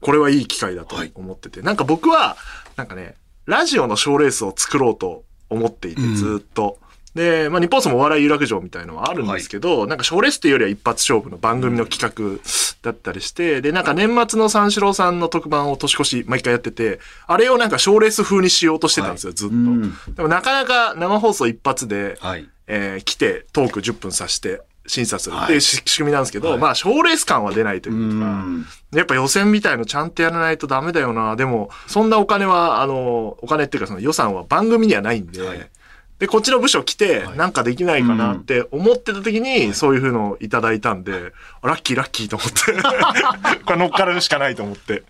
[0.00, 1.12] これはいい機会だとはい。
[1.14, 2.36] 思ってて、なんか僕は
[2.76, 6.14] なんかね、ラジオの賞レースを作ろうと思っていて、うん。
[6.14, 6.78] ずっと。
[7.18, 12.40] で、まあ日本放送もお笑い有楽町みたいのはあるんですけど、なんか賞レースっていうよりは一発勝負の番組の企画
[12.82, 19.54] だったりして、で、なんか年末の三四郎さんの特番を年越し毎回やってて、あれをなんか賞レース風にしようとしてたんですよ、ずっと。
[19.54, 22.48] うんでもなかなか生放送一発で、はい。
[22.68, 28.66] えー来てトーク10分さして審査するってはいいうし仕組みなんですけど、まあ賞レース感は出ないとういうか、ん。
[28.94, 31.36] やっぱ予選みたいのちゃんとやらないとダメだよな。
[31.36, 35.70] でも、そんなお金は、あの、お金っていうかその予算は番組にはないんで、はい
[36.18, 45.04] で、こっちの部署来て、はいなんかできないかなって思ってた時に、そういう風のをいただいたんで、ラッキーラッキーと思って、 これ乗っかるしかないと思って。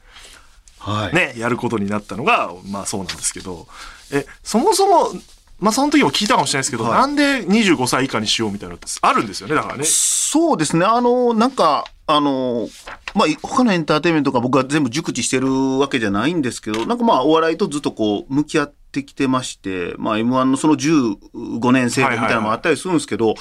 [0.78, 1.14] はい。
[1.14, 3.66] ね、やることになったのが、まあそうなんですけど、
[4.10, 5.12] え、そもそも、
[5.60, 9.84] まあその時も聞いたかもしれないですけど、はいなんで25歳以下にしようみたいなのってあるんですよね、だからね。
[9.84, 10.84] そうですね。
[10.84, 12.68] あの、なんか、あの、
[13.14, 23.34] まあ、他のエンターテインメントが僕は全部熟知してるわけじゃないんですけど、なんかまあ、お笑いとずっとこう、向き合ってきてまして、まあ、M1 のその15年生みたいなのもあったりするんですけど、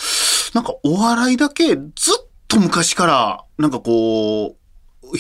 [0.53, 4.55] なんかお笑いだけずっと昔から、なんかこう、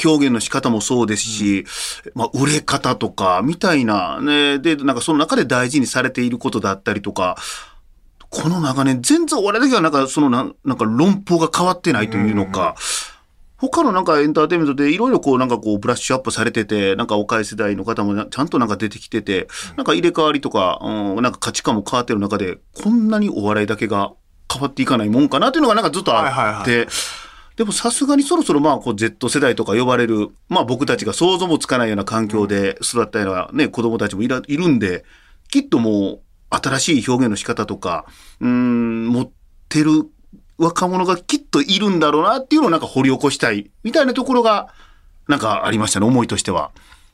[0.05, 1.65] 表現の仕方もそうですし、
[2.13, 7.37] まあ、売れ方とか、みたいな、ね、で、なんかその中で大事にされていることだったりとか、
[8.29, 12.75] この長年、全然俺だけはなんか、そのな、なんか論法が変わってないというのか、
[13.59, 24.13] 他のなんかエンターテインメントでいろいろこうなんかこうブラッシュアップされてて、なんか若い世代の方もなちゃんとなんか出てきてて、なんか入れ替わりとか、うん、なんか価値観も変わってる中で、こんなにお笑いだけが
[24.51, 26.87] 変わっていかないもんかなっていうのがなんかずっとあって、
[27.55, 35.03] でもさすがにそろそろまあこう Z 世代とか呼ばれる、まあ僕たちが想像もつかないような環境で育ったようなね、子供たちもいらいるんで、
[35.49, 38.05] きっともう新しい表現の仕方とか、
[38.39, 39.31] うーん、持っ
[39.67, 40.03] てる
[40.57, 44.73] 若者がきっといるんだろうなっていうのをなんか掘り起こしたいみたいなところが
[45.27, 46.71] なんかありましたね、思いとしては。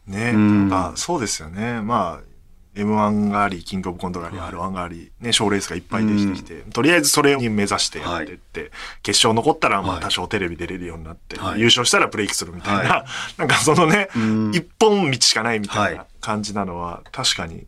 [0.08, 0.70] ね、ん。
[0.70, 1.82] なんかそうですよね。
[1.82, 8.72] まあ、M1 があり、キングオブコントがあり、R1 があり、ね、賞レースがいっぱいできてきて、とりあえずそれに目指してやってって、
[9.04, 10.04] 決勝残ったら、まあはい。
[10.04, 11.60] 多少テレビ出れるようになって、はい。
[11.60, 13.06] 優勝したらブレイクするみたいな、は
[13.38, 16.06] なんかそのねん、一本道しかないみたいはない。
[16.22, 17.66] 感じなのは、確かに、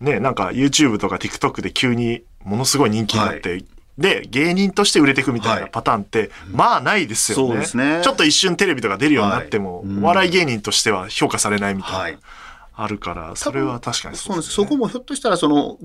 [0.00, 3.64] ね、なんか YouTube とか TikTok で急にものすごい人気になって、
[3.98, 7.48] で、芸人として売れていくみたいはないパターンって、まあないですよね。
[7.48, 11.98] そうですねちょっと一瞬テレビとか出るようになっても、お笑い芸人としては評価されないみたいな。
[11.98, 12.18] はい
[12.78, 14.48] あるから、それは確かにそうです。
[14.48, 15.78] ねそこもひょっとしたらその、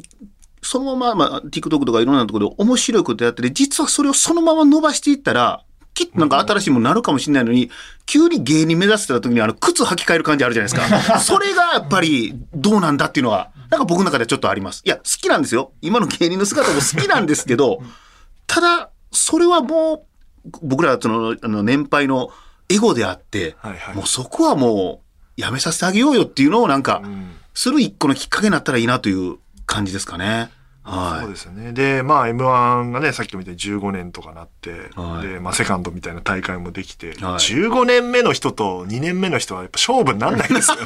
[0.61, 5.63] そのまま、まあ、TikTok とかいろんなところで面白いことやってて、実はそれをそのまま伸ばしていったら、
[6.05, 7.69] きっとなんか新しいものになるかもしれないのに、
[8.05, 11.19] 急に芸人目指してた時にあの靴履き替える感じあるじゃないですか。
[11.21, 14.81] それがやっぱりどうなんだっていうのは、なんか僕の中ではちょっとあります。
[14.85, 15.71] いや、好きなんですよ。
[15.81, 17.81] 今の芸人の姿も好きなんですけど、
[18.47, 20.07] ただ、それはも
[20.45, 22.31] う、僕らその、あの、年配の
[22.69, 25.01] エゴであって、はいはいもうそこはも
[25.37, 30.51] う、やめさせてあげようよっていうのをなんかん、する一個のきっかけになったらいいなという感じですかね。
[30.83, 31.73] そうはですよね。
[31.73, 40.81] で、まあ M1 がね、さっきみたいに15年とかなって、はいで、まあセカンドみたいな大会もできて、はい15年目の人と2年目の人はやっぱ勝負になんないですよね。
[40.81, 40.85] い。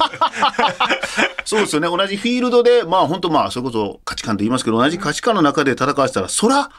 [1.46, 1.88] そうですよね。
[1.88, 6.70] 同じフィールドで、まあ本当まあ、それこそ価値観と言いますけど、同じ価値観の中で戦わせたら、そら、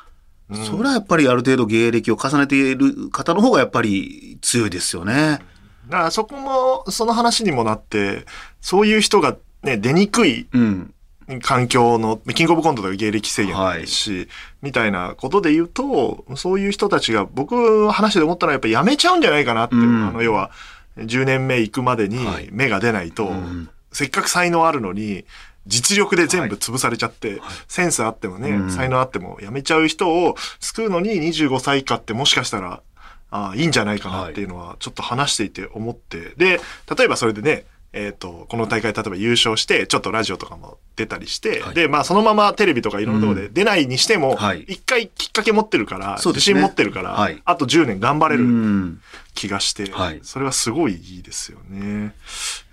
[0.54, 5.42] そらやっぱりある程度芸歴を重ねている方の方がやっぱり強いですよね。
[5.90, 8.26] だからそこも、その話にもなって、
[8.62, 10.94] そういう人がね、出にくいうん。
[11.42, 14.30] 環境の、キングオブコントとか芸歴制限もないし、
[14.62, 20.08] みたいなことで言うと、そういう人たちが、僕の話で思ったのはやっぱやめちゃうんじゃないかなって、うん。
[20.08, 20.52] あの、要は、
[20.98, 22.50] 10年目行くまでにはい。
[22.52, 23.70] 芽が出ないと、ん。
[23.92, 25.26] せっかく才能あるのに、
[25.68, 28.72] 実力で全部潰されちゃって、センスあってもね、うん。
[28.72, 32.82] 才能あってもやめちゃう人を救うのに25歳以下ってもしかしたら、
[33.30, 36.62] あいいんじゃないかなっていうのはちょっと話していて思って、で、
[36.98, 37.66] 例えばそれでね、
[37.98, 41.74] えっ、と、この大会例えば優勝して、ちょっとラジオとかも出たりして、はい。
[41.74, 44.62] で、まあそのままテレビとかいろんなところで出ないにしても、はい。
[44.68, 46.22] 一回きっかけ持ってるから、ね。
[46.24, 47.42] 自信持ってるから、はい。
[47.44, 49.02] あと10年頑張れうるん。
[49.34, 50.20] 気がして、はい。
[50.22, 52.14] それはすごいいいですよね。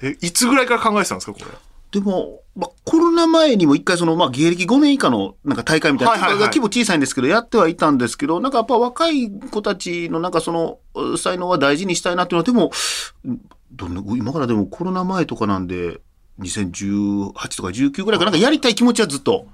[0.03, 1.47] え、いつぐらいから考えてたんですか、これ？
[1.93, 6.43] でも、まあ、コロナ前にも一回その、まあ、芸歴5年以下のなんか大会みたいな、はいはいはい。
[6.49, 12.73] 規模小さいんですけど、やってはいたんですけど、なんかやっぱ若い子たちのなんかその、う才能は大事にしたいなっていうのは、でも、
[13.25, 13.41] うん
[13.75, 16.01] どんな今からでもコロナ前とかなんで、
[16.41, 19.47] 2018とか19ぐらいかなんかやりたい気持ちはずっと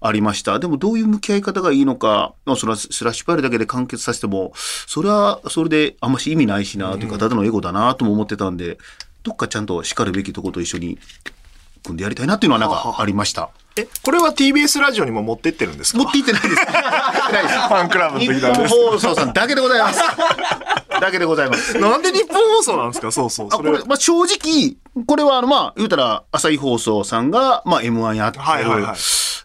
[0.00, 0.58] ありました。
[0.58, 8.78] でもどういう向き合い方がいいのか、まあ、それはスラッシュパイルだけで完結させても、それはそれであんまし意味ないしな、というか、ただのエゴだなとも思ってたんで、
[9.22, 10.98] どっかちゃんと叱るべきとこと一緒に
[11.86, 13.50] 組んでやりたいなっていうのはなんかありました。
[13.78, 15.98] え、これは TBS ラジオにも持ってってるんですか？
[15.98, 16.54] 持っていってないです。
[16.66, 18.74] ないですファンクラブの日時なんです。
[18.74, 20.00] 本放送さんだけでございます。
[21.00, 21.78] だけでございます。
[21.78, 23.12] なんで日本放送なんですか？
[23.12, 23.50] そうそう。
[23.50, 28.96] それあこれ、まあ、正直、これはあの、まあ、言うたら、朝日放送さんが、まあ、M1 やってる、はいはいはい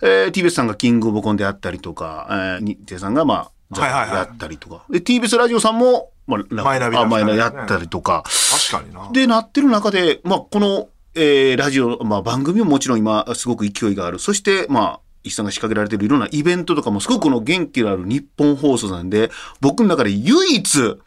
[0.03, 4.83] えー TBS さんがキングオブコンであったりとか、えー、日テレさんが、まあ、ザはいはいはいやったりとか。
[4.89, 8.23] で、TBS ラジオさんも、まあ、ラマイナビねやったりとか。
[8.71, 9.09] 確かにな。
[9.11, 14.17] で、なってる中で、まあ、この、えーラジオ、まあ、番組ももちろん今、すごく勢いがある。
[14.17, 20.97] そして、まあ、石さんが仕掛けられているいろんなイベントとかも、すごくこの元気のある日本放送なんで、僕の中で唯一、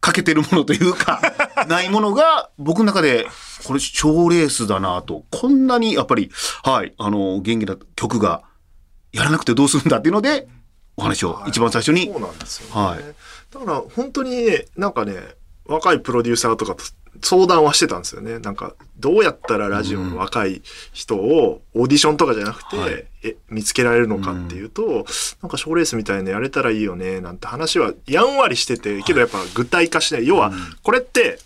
[0.00, 1.20] 欠けてるものというか、
[1.68, 3.28] ないものが、僕の中で、
[3.64, 5.24] これ、賞レースだなと。
[5.30, 6.30] こんなに、やっぱり、
[6.64, 8.42] はい、あの、元気な曲が、
[9.12, 10.48] やらなくてどうするんだっていうので、
[10.96, 12.72] お話を一番最初にそうなんですよね。
[12.74, 13.14] はい
[13.50, 15.14] だから本当にね、なんかね、
[15.68, 16.84] 若いプロデューサーとかと
[17.22, 18.38] 相談はしてたんですよね。
[18.38, 23.04] なんか、どうやったらラジオの若い人をオーディションとかじゃなくて、はい。
[23.24, 25.04] え見つけられるのかっていうと、
[25.42, 30.26] なんか賞レースみたいなのやれたらいいよね、なんて話はやんわりしてて、けどやっぱ具体化しない。
[30.26, 30.52] 要は、
[30.82, 31.38] これって、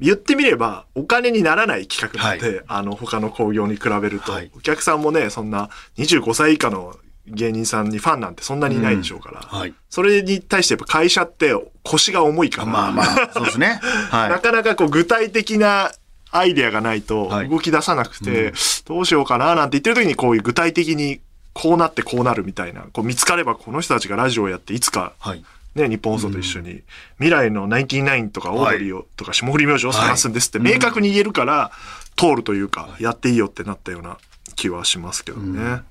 [0.00, 4.50] 言ってみればお金にならない企画なんで、あの他の興行に比べると、はい。
[4.54, 9.74] お客さんもねそんな25歳以下の芸人さんにファンなんてそんなにいないでしょうから、はい。
[9.88, 11.54] それに対してやっぱ会社って
[11.84, 13.80] 腰が重いから、まあまあ、そうですね。
[14.10, 14.28] は。
[14.28, 15.92] ないかなかこう具体的な
[16.30, 18.52] アイデアがないとはい動き出さなくて、
[18.86, 21.20] どうしようかななんて言ってる時にこういう具体的に
[21.52, 25.44] こうなってこうなるみたいな、こう見つかればこの人たちがラジオをやっていつかはい。
[25.74, 26.82] ね、日本放送と一緒に、
[27.16, 31.70] 未来のナインティナインとかオードリーを、とか霜降り明星を探すんですって明確に言えるから、
[32.16, 34.18] 通るというか、やっていいよってなったような
[34.54, 35.82] 気はしますけどね。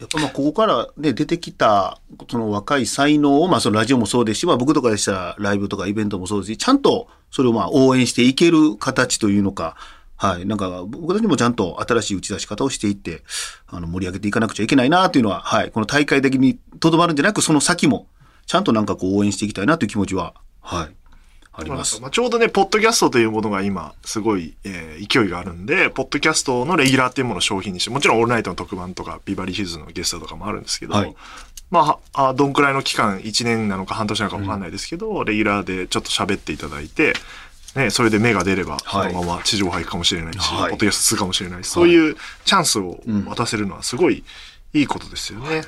[0.00, 9.76] やっぱまあここからね出てきたその若い才能をまあそのラジオもそうですし、まあ、僕とかでしたらライブとかイベントもそうですしちゃんとそれをまあ応援していける形というのか。
[10.20, 10.46] はい。
[10.46, 13.22] なんか、僕たちもちゃんと新しい打ち出し方をしていって、
[13.68, 15.70] あの、盛り上げていかなくちゃいけないなというのは、はい。
[15.70, 18.08] この大会的にとどまるんじゃなく、その先も、
[18.46, 20.97] ちゃんとなんかこう応援していきたいなという気持ちは、はい。
[21.58, 22.00] あります。
[22.00, 31.14] まあ、ちょうどね、ポッドキャストというものが今、すごい、えー勢いがあるんで、ポッドキャストのレギュラーっていうものを商品にして、もちろんオールナイトの特番とか、ビバリーヒルズのゲストとかもあるんですけど、はい。
[31.70, 37.14] まあ、あどんくらいの期間、1年なのか半年なのか分かんないですけど、レギュラーでちょっと喋っていただいて、
[37.74, 39.12] ね、それで芽が出れば、そはい。
[39.12, 40.70] のまま地上波行くかもしれないし、はい。
[40.70, 44.24] ポッドキャストするかもしれないし、そういうチャンスを渡せるのはすごい
[44.74, 45.62] いいことですよね。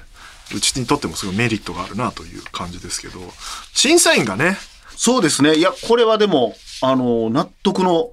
[0.54, 3.20] うちにとってもすごいメリットがあるなという感じですけど、
[3.72, 4.56] 審査員がね、
[5.02, 5.54] そうですね。
[5.54, 8.10] いや、これはでも、あの、納得の、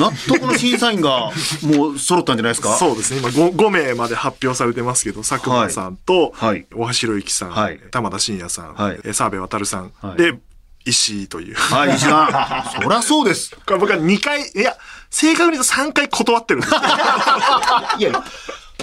[0.00, 1.30] 納得の審査員が
[1.62, 2.76] もう揃ったんじゃないですか？
[2.78, 3.20] そうですね。
[3.20, 10.34] 今 5, 5名まで発表されてますけど、佐久間さんと、はい大橋宏之さん、はい玉田真也さん、はいえ澤部渉さん、はいで、
[10.84, 11.54] 石井という。
[11.54, 12.72] はい、石田。
[12.82, 13.54] そりゃそうです。
[13.64, 14.76] これ僕は2回、いや、
[15.10, 16.80] 正確に言うと3回断ってるんですよ。
[18.00, 18.24] いや、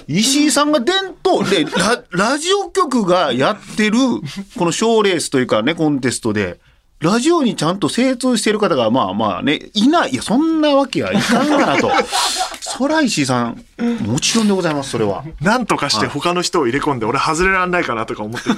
[0.07, 3.97] 石井さんが伝統でラ、ラジオ局がやってる、
[4.57, 6.59] この賞レースというかね、コンテストで、
[7.03, 10.11] ラジオにちゃんと精通している方が、まあまあね、いない。
[10.11, 11.91] いや、そんなわけはいかんがなと。
[12.61, 13.61] そら石井さん、
[14.05, 15.25] もちろんでございます、それは。
[15.41, 18.55] なんとかして他の人を入れ込んで、俺外れられないかなとか思ってる。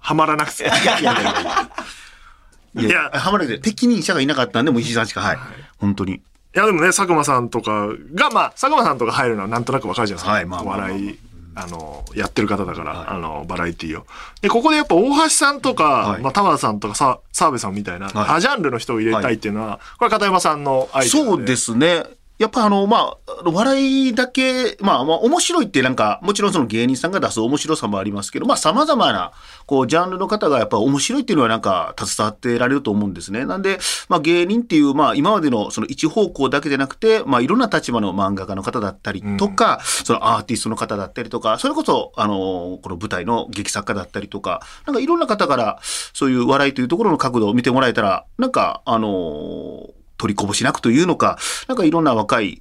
[0.00, 0.64] はまらなくて。
[0.66, 2.82] いやいやいやいや。
[2.82, 5.38] いや、はまらなくて、適任者がいなかったんで、もう石井さんしか、はい。
[5.78, 6.14] 本当に。
[6.14, 6.20] い
[6.54, 10.32] やでもね、佐久間さんとかが、まあ、佐久間さんとか入るのはなんとなくわかるじゃないですか。
[10.32, 11.18] はいまあまあまあ笑い、
[11.54, 14.06] あの、やってる方だから、あの、バラエティを。
[14.40, 21.28] で、ここでやっぱ大橋さんとか、はいまあ、田原さんとかさ、澤部さんみたいな、はいアジャンルの人を入れたいっていうのは、これ片山さんのアイデアで。
[21.28, 22.04] そうですね。
[22.40, 29.32] やっぱあの、まあ、笑いだけ、まあ、まあ、面白いってなんか、もちろんその芸人さんが出す面白さもありますけど、まあ、様々な、
[29.66, 33.44] こう、ジャンルの方がやっぱ面白いっていうのはなんか、携わってられると思うんですね。
[33.44, 33.78] なんで、
[34.08, 45.78] まあ、芸人っていう、まあ、今までのその一方向だけじゃなくて、まあ、いろんな立場の漫画家の方だったりとか、そのアーティストの方だったりとか、それこそ、あの、この舞台の劇作家だったりとか、なんかいろんな方から、
[46.14, 49.90] そういう笑いというところの角度を見てもらえたら、なんか、あの、
[50.20, 52.60] 取りこぼしなくというのか、なんかいろんな若い、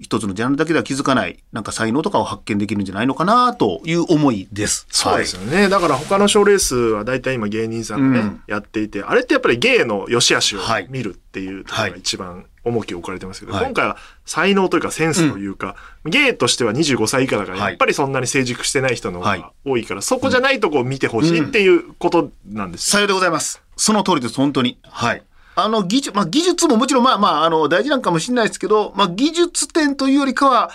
[0.00, 4.86] 一つのジャンルだけでは気づかない、なんか才能とかを発見できるんじゃないのかなという思いです。
[4.90, 5.70] そうですよね。
[5.70, 13.96] だから他の賞レースは大体今芸人さんがね、うんやっていて、あれってやっぱり芸の良し悪しをはい見るっていうところが一番重きを置かれてますけど、はい今回は
[14.26, 22.92] 才能というかセンスというか、芸としては25歳以下だから、はいやっぱりそんなに成熟してない人の方はいが多いから、そこじゃないとこを見てほしいっていうことなんですよ。
[22.92, 23.62] さようでございます。
[23.76, 24.78] その通りです、本当に。
[24.82, 25.22] はい。
[25.54, 30.70] あの、技術、まあ、技術ももちろん、まあまあ、あの、大事なんかもしれないですけど、まあ、技術点というよりかは、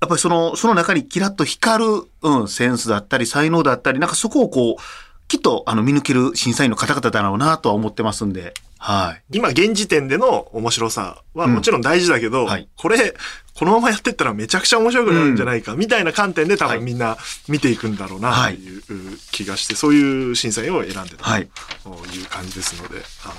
[0.00, 4.82] やっぱりその、その中にキラッと光る、うん、センスだったり、才能だったり、なんかそこをこう、
[5.28, 9.36] きっと、あの、見抜ける審査員の方々だろうなとは思ってますんで、はい。
[9.36, 12.68] 今現時点での面白さはもちろん大事だけど、はい。
[12.76, 13.14] これ、
[13.54, 16.78] このままやってったらめちゃくちゃ面白くなるんじゃないか、みたいな観点で多はい。
[16.78, 17.16] 分みんな
[17.48, 18.56] 見ていくんだろうなはい。
[18.56, 21.48] という気がして、そういう審査員を選んでたはい。
[21.82, 23.34] という感じですので、あの、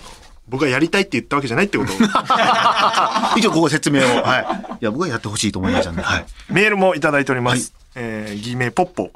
[0.49, 1.95] 僕がやりたいって言ったわけじゃないってことを、
[3.37, 4.23] 一応ここ説明を。
[4.23, 4.75] はい。
[4.81, 6.25] いや、僕はやってほしいと思いましたんで、はい。
[6.49, 7.73] メールもいただいております。
[7.95, 9.11] えー、偽名ポッポ。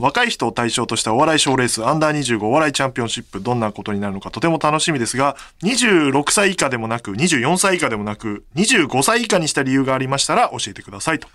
[0.00, 11.28] 若い人を対象としたお笑い賞レースアンダー25お笑いチャンピオンシップどんなことになるのかとても楽しみですが26歳以下でもなく24歳以下でもなく25歳以下にした理由がありましたら教えてくださいと。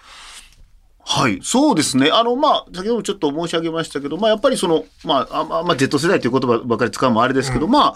[1.07, 2.09] はい、そうですね。
[2.11, 7.93] あの、まあ、先ほどもちょっと申し上げましたけど、まあ、やっぱりその、まあ、あまあ、まあ Z 世代という言葉ばかり使うのもあれですけど、ま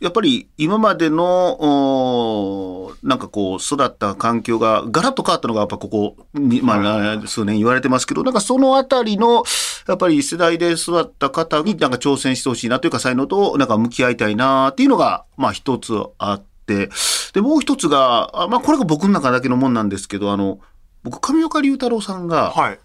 [0.00, 9.44] やっぱり今までの、なんかこう、育った環境がガラッと変わったのが、やっぱここに、まあ、数年言われてますけど、なんかそのあたりの、
[9.86, 16.90] やっぱり世代で育った方になんか挑戦してほしいなというか、才能となんか向き合いたいなっていうのが、まあ一つあって、
[17.32, 20.60] で、もう一つが、あまあこれが僕の中だけのもんなんですけど、あの、
[21.02, 22.78] 僕、上岡龍太郎さんが、はい。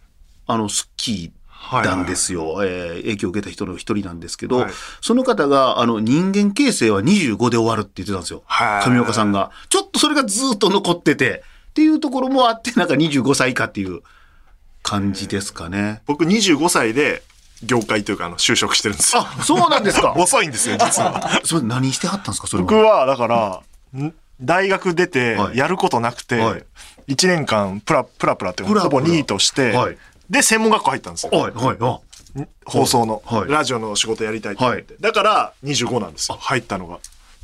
[0.45, 1.31] あの、スッ
[1.69, 2.63] キーなんですよ。
[2.63, 8.43] えー影響を受けた人の一人なんですけど、はいその方が、あの、人間形成は25で終わるって言ってたんですよ。
[8.45, 9.51] はい上岡さんが。
[9.69, 14.01] ちょっとそれがずっと残ってて、っていうところもあって、なんか25歳以下っていう
[14.83, 16.01] 感じですかね。
[16.05, 17.23] 僕25歳で
[17.63, 19.21] 業界というかあの就職してるんですよ。
[19.25, 20.13] あ、そうなんですか。
[20.17, 21.41] 遅いんですよ、実は。
[21.45, 23.01] それ何してはったんですかそれ僕は。
[23.01, 23.61] は、だから、
[24.01, 26.63] ん大学出てはいやることなくて、はい
[27.09, 29.97] 1年間プラプラプラってほぼニートして、はい
[30.29, 31.31] で、専門学校入ったんですよ。
[31.31, 31.99] はい、はい、あ。
[32.65, 34.95] 放送の、はいラジオの仕事やりたいって言って。
[34.99, 36.99] だから25なんですよ、入ったのが。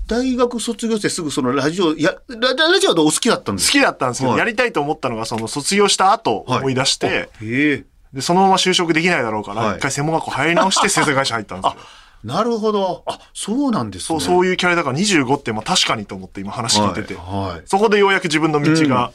[0.08, 3.74] 大学卒業してすぐそのラジオ、や、ララジオはお好きだったんですか？
[3.74, 7.84] 好きだったんですけど、はいやりたいと思ったのが、その卒業した後思い出して、へえ。
[8.14, 11.78] で、そのまま就職できないだろうから、はい一回専門学校入り直して 制作会社入ったんですよ。
[12.24, 13.04] なるほど。
[13.08, 14.24] あ、そうなんですそう、ね。
[14.24, 19.12] そういうキャラだから25って、まあ確かにと思って今話聞いてて、はいはいそこでようやく自分の道が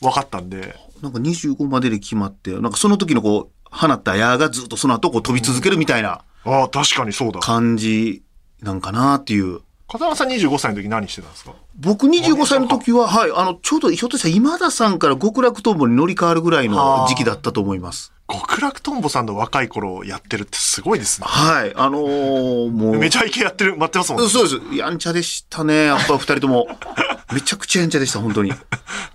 [0.00, 7.40] 分かったんで、なんか25までで決まって、なんかその時のこう、放った矢がずっとその後こう飛び続けるみたいなああ、確かにそうだ。
[7.40, 8.22] 感じ
[8.62, 9.60] なんかなっていう。
[9.88, 11.52] 片山さん25歳の時何してたんですか？
[11.78, 18.12] 僕25歳の時は、はい、あの、ちょうどひょっとしたら今田さんから極楽とんぼに乗り換わるぐらいの時期だったと思います。
[18.28, 21.26] 極楽とんぼさんの若い頃やってるってすごいですね。
[21.28, 22.98] はい、あのーもう。
[22.98, 24.28] めちゃイケやってる、待ってますもんね。
[24.28, 24.76] そうです。
[24.76, 25.84] やんちゃでしたね。
[25.84, 26.66] やっぱ二人とも。
[27.32, 28.52] めちゃくちゃやんちゃでした、本当に。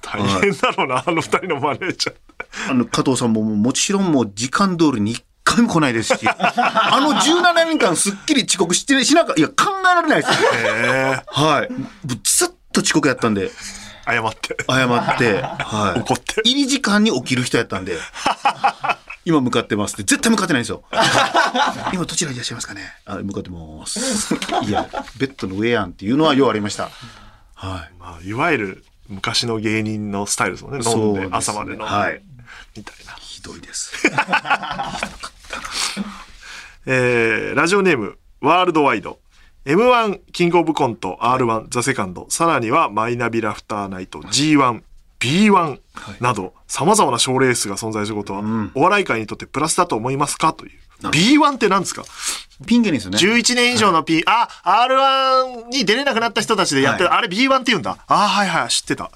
[0.02, 2.16] 大変だろうな、あの二人のマネージャー。
[2.70, 9.56] あの、加藤さんももちろんもう時間通りに一回も来ないですし、 あの17年間すっきり遅刻してしなかいや、考
[9.92, 10.50] えられないですよ。
[10.54, 11.70] へえはい。
[12.24, 13.52] ずっと遅刻やったんで、
[14.06, 14.58] 謝って。
[14.70, 16.00] 謝って、はい。
[16.00, 17.98] 怒って入り時間に起きる人やったんで、
[19.26, 20.84] 今向かってますって、絶対向かってないんですよ。
[21.94, 24.36] 今どちらにいらっしゃいますかねあ、向かってます。
[24.64, 24.88] いや、
[25.18, 26.90] ベッドの上やんっていうのはようありました。
[27.54, 27.92] はい。
[28.00, 30.90] まあ、いわゆる昔の芸人のスタイルですもんね。
[30.90, 31.86] 飲んでね朝まで飲んで。
[31.86, 32.22] はい
[32.76, 33.14] みたいな。
[33.14, 33.94] ひどいです。
[36.86, 39.20] えー、ラジオネーム、ワールドワイド。
[39.66, 44.82] M1 キングオブコント R1 ザセカンドさらにはマイナビラフターナイト G1
[45.20, 45.80] B1
[46.20, 48.42] など様々な賞レースが存在することは、
[48.74, 50.52] お笑い界にとってプラスだと思いますか？
[50.54, 50.72] という。
[51.04, 52.04] B1 って何ですか？
[52.66, 53.18] ピン芸人ですよね。
[53.20, 57.98] 11年以上の P、あ、R1 に出れなくなった人たちでやってる、はあれ B1 って言うんだ。
[58.08, 59.12] あはいはい、知ってた。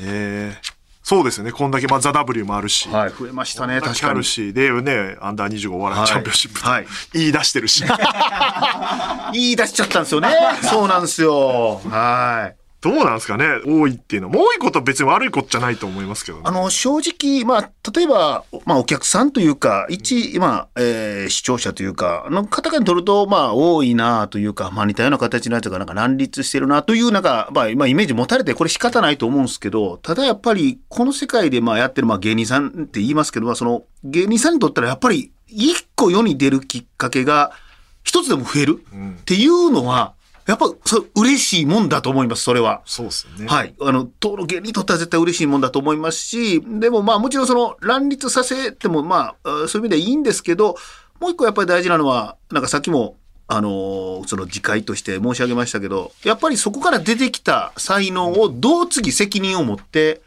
[0.00, 0.73] えー、
[1.04, 1.52] そうですよね。
[1.52, 2.88] こんだけ、まあ、ザ・ W もあるし。
[2.88, 4.08] はい、増えましたね、確確かに。
[4.08, 7.84] かあるし、でね、アンダー25お笑いチャンピオンシップとはい言い出してるし。
[9.34, 10.34] 言い出しちゃったんですよね。
[10.64, 11.82] そうなんですよ。
[11.90, 12.63] はい。
[12.84, 14.36] どうなんですかね多いっていうのは。
[14.36, 16.44] 多いことは別に悪いことじゃないと思いますけどね。
[16.44, 37.52] あの、正直、まあ、例えば、まあ、お客さんというか、一、まあ、えー視聴者というか、の方から取ると、まあ、多いなというか、まあ、似たような形のやつが、なんか乱立してるなという、なんか、まあ、まあ、イメージ持たれて、これ仕方ないと思うんですけど、ただやっぱり、この世界で、まあ、やってる、まあ、芸人さんって言いますけど、まあ、その、芸人さんにとったら、やっぱり、一個世に出るきっかけが、
[38.02, 38.84] 一つでも増える
[39.20, 40.12] っていうのは、
[40.46, 42.82] やっぱ、そう、嬉しいもんだと思います、それは。
[42.84, 43.46] そうですよね。
[43.46, 43.74] はい。
[43.80, 50.76] あの、登録芸人にとっては絶対嬉しいもんだと思いますし、でもまあもちろんその乱立させてもまあ、あそういう意味ではいいんですけど、
[51.20, 53.16] もう一個やっぱり大事なのは、なんかさっきも、
[53.46, 60.20] あのーその次回として申し上げましたけど、やっぱりそこから出てきた才能をどう次責任を持って、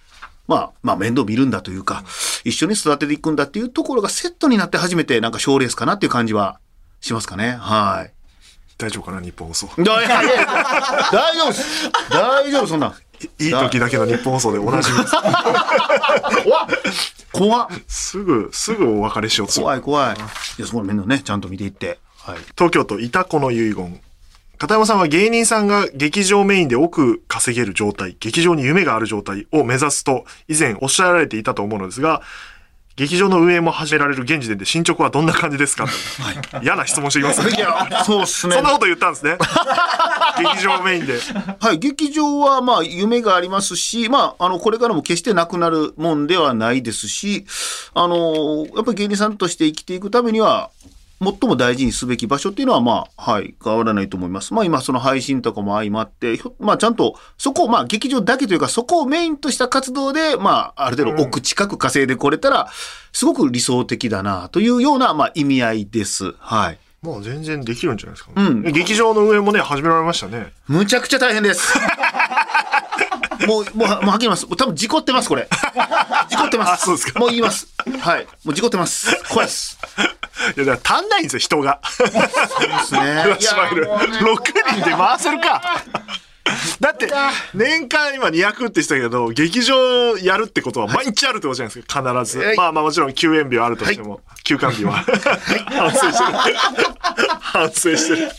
[0.47, 2.03] まあ、まあ面倒見るんだというか、
[2.43, 6.59] 一緒に育てていくんだっていうところがセットになって初めてなんか賞レースかなっていう感じは
[7.01, 7.51] しますかね。
[7.51, 8.16] はい。
[8.77, 9.67] 大丈夫かな日本放送。
[9.77, 10.13] 大丈
[11.43, 11.91] 夫です。
[12.11, 12.93] 大丈夫、そんなん。
[13.39, 15.15] いい時だけの日本放送でおなじみです。
[17.31, 19.63] 怖っすぐ、すぐお別れしようとする。
[19.63, 20.15] 怖い怖い。
[20.15, 20.19] い
[20.61, 21.99] や、そこの面倒ね、ちゃんと見ていって。
[22.19, 22.37] はい。
[22.55, 23.99] 東京都板子の遺言。
[24.59, 32.21] 片山さんは芸人さんが劇場メインで億稼げる状態、劇場に夢がある状態を目指すと以前おっしゃられていたと思うのですが、
[32.97, 35.85] 劇場の運営も始められる現時点で進捗はどんな感じですか、
[36.63, 37.55] 嫌な質問してきますね。
[37.55, 38.55] いや、そうっすね。
[38.55, 39.37] そんなこと言ったんですね。
[40.39, 41.19] 劇場メインで。
[41.59, 47.45] はい、劇場はまあ夢がありますし、まあ、あの、これからも決してなくなるもんではないですし、
[47.93, 50.71] あの、やっぱり芸人さんとして生きていくためには、
[51.19, 54.53] 最も大事にすべき場所っていうのは、まあ、はい、変わらないと思います。
[54.53, 62.67] まあ今、その配信とかも相まって、まあちゃんと、そこを、まあ劇場だけというか、そこをメインとした活動で、まあ、ある程度億近く稼いでこれたら、
[63.13, 66.33] すごく理想的だな、というような、まあ意味合いです。
[66.39, 66.79] はい。
[67.01, 70.51] もう全然できるんじゃないですか、うん劇場の運営もね、始められましたね。
[70.67, 71.73] むちゃくちゃ大変です。
[73.47, 74.47] もう、もう、もうはっきり言います。
[74.47, 75.47] 多分事故ってます、これ。
[76.29, 76.71] 事故ってます。
[76.73, 77.67] あそうですかもう言います。
[77.99, 78.27] はい。
[78.43, 79.15] もう事故ってます。
[79.29, 79.77] 怖いです。
[80.55, 81.79] いや、だから足んないんですよ、人が。
[81.99, 83.01] ですね。
[83.39, 84.37] いやもうね6
[84.81, 85.61] 人で回せるか。
[86.79, 87.09] だって、
[87.53, 92.39] 年間今200って言ってたけど、劇場やるってことは毎日あるってことじゃないですか、必ず。
[92.39, 94.93] はいまあまあもちろん休園日はあるとしても、休館日は。
[95.71, 96.57] 反省してる。
[97.41, 98.31] 反省してる。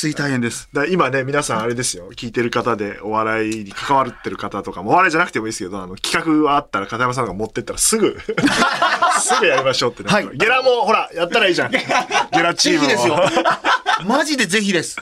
[0.00, 0.68] 水大変です。
[0.72, 2.10] だから今ね、皆さんあれですよ。
[2.12, 8.18] 聞いてる方でお笑いに関わってる方とかも、お笑いじゃなくてもいいですけど、あの、企画があったら片山さんが持ってったらすぐ、
[9.20, 10.10] すぐやりましょうってね。
[10.10, 11.70] はいゲラもほら、やったらいいじゃん。
[11.72, 11.80] ゲ
[12.32, 13.20] ラチームをぜひですよ。
[14.06, 14.96] マジでぜひです。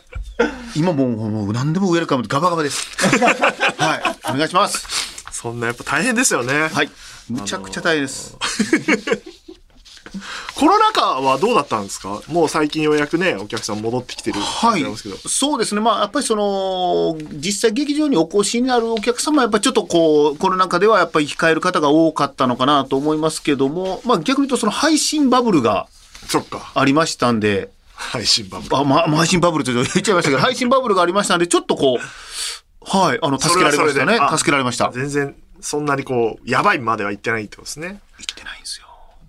[0.77, 2.87] 今もう、もう何でもウェルカムでガバガバです。
[3.79, 4.33] はい。
[4.35, 4.87] お願いします。
[5.33, 6.69] そんなやっぱ大変ですよね。
[6.73, 6.91] はい。
[7.29, 8.37] むちゃくちゃ大変です。
[10.55, 12.21] コロナ禍はどうだったんですか？
[12.29, 14.85] もう最近ようやくね、お客さん戻ってきてるはい。
[15.29, 15.81] そうですね。
[15.81, 25.87] まあ、やっぱりその、実際劇場にお越しになるお客様は、やっぱりちょっとこう、コロナ禍ではやっぱり控える方が多かったのかなと思いますけども、まあ逆に言うとその配信バブルが。
[26.75, 27.69] ありましたんで、
[27.99, 28.77] 配信バブル。
[28.77, 34.19] あ、ま、配信バブルって 言っちゃいましたけど、配信バブルがありましたんで、ちょっとこう、はい、あの、助けられましたね。
[34.31, 34.91] 助けられました。
[34.91, 38.01] 言全然、そんなにこう、やばいまでは言ってないってことですね。
[38.23, 38.87] ってないんですよ。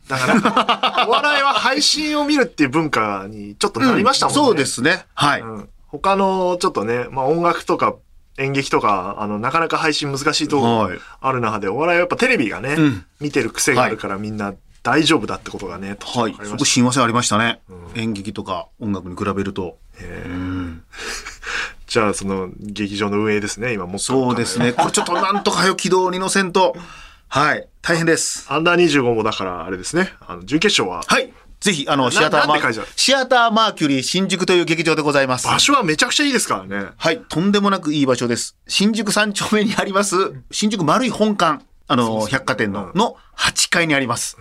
[0.07, 4.41] だから、 お笑いは配信を見るっていう文化にちょっとなりましたもんね。
[4.41, 5.05] そうですね。
[5.15, 5.41] はい。
[5.41, 7.95] うん他のちょっとね、まあ音楽とか
[8.38, 14.53] 演劇とか、あの、なかなか配信難しいとこはいある中で、お笑いはやっぱテレビがね、ん見てる癖があるからみんな
[14.84, 16.44] 大丈夫だってことがね、はいわか。
[16.44, 17.62] りそこまし親和性ありましたね。
[17.96, 19.78] 演劇とか音楽に比べると。
[19.98, 20.06] た
[21.88, 24.74] じゃあ、その、劇場の運営ですね、今もそうですね。
[24.78, 26.76] これちょっとなんとかよ軌道に乗せんと。
[27.28, 27.68] はい。
[27.82, 28.46] 大変です。
[28.50, 31.34] アンダー25もだから、あれですね、あの、準決勝は、はい。
[31.60, 32.84] ぜひ、あの、シアターマーなんて会場？
[32.96, 35.48] シアターマーキュリー新宿という劇場でございます。
[35.48, 36.92] 場所はめちゃくちゃいいですからね。
[36.96, 37.22] はい。
[37.28, 38.56] とんでもなくいい場所です。
[38.68, 44.38] 新宿三丁目にあります、新宿丸い本館、あの、百貨店の、の8階にあります。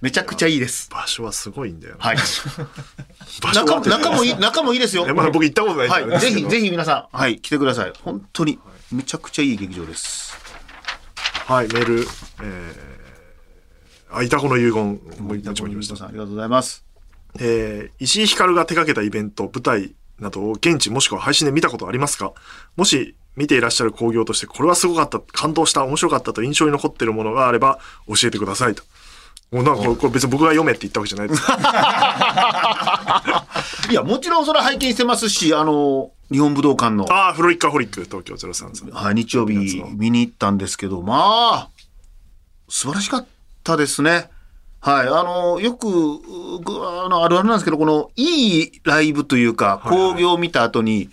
[0.00, 0.90] めちゃくちゃいいです。
[0.90, 1.96] 場所はすごいんだよ。
[1.98, 2.16] はい。
[3.54, 5.06] 中も、中もいい、中もいいですよ。
[5.08, 6.20] えまだ僕行ったことないはい。
[6.20, 7.92] ぜひ、ぜひ皆さん、はい、来てください。
[8.02, 8.58] 本当に、
[8.92, 10.36] めちゃくちゃいい劇場です。
[11.46, 12.06] はい、メール、
[12.42, 15.96] えー、あ、いたこの遺言、もう。
[15.96, 16.84] さん、ありがとうございます。
[17.38, 22.32] えー石井ひかるが手掛けたイベント、舞台、などを現地もしくは配信で見たことありますか？
[22.76, 28.84] もし見ていらっしゃる興行としてこれはすごかった、感動した、面白かったと印象に残っているものがあれば教えてくださいと。
[29.54, 31.42] もうなんかこれ別に僕が読めって言ったわけじゃないです。
[33.88, 38.90] いや、もちろんそれは拝見してますし、あの、日本武道館の、ああ、フロイッカホリック東京03さん。
[38.90, 41.14] はい、日曜日見に行ったんですけど、ま
[41.54, 41.68] あ、
[42.68, 43.26] 素晴らしかっ
[43.62, 44.28] たですね。
[44.80, 46.18] はい、あの、よく、
[46.58, 51.10] ぐあの、あるあるなんですけど、この、いいライブというか、興行を見た後に、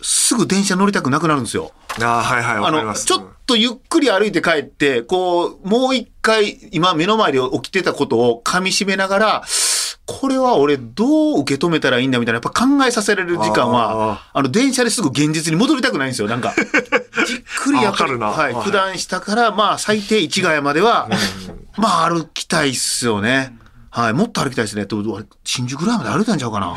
[0.00, 1.72] すぐ電車乗りたくなくなるんですよ。
[2.00, 3.04] ああ、はいはい、わあの、かります。
[3.04, 9.44] ちょっとゆっくり歩いて帰って、こう、もう一回、今目の前で起きてたことを噛み締めながら、
[10.06, 16.28] これは俺どう受け止めたらいいんだみたいな、やっぱ考えさせられる時間は、あの、電車ですぐ現実に戻りたくないんですよ。
[16.28, 16.54] なんか、
[17.26, 21.08] じっくりやっぱはい、はい九段下から、まあ、最低市ヶ谷までは、
[21.76, 23.56] まあ、歩きたいっすよね。
[23.90, 24.86] はい、もっと歩きたいですね。
[24.86, 26.74] とあれ新宿ぐらいまで歩いたんちゃうかな。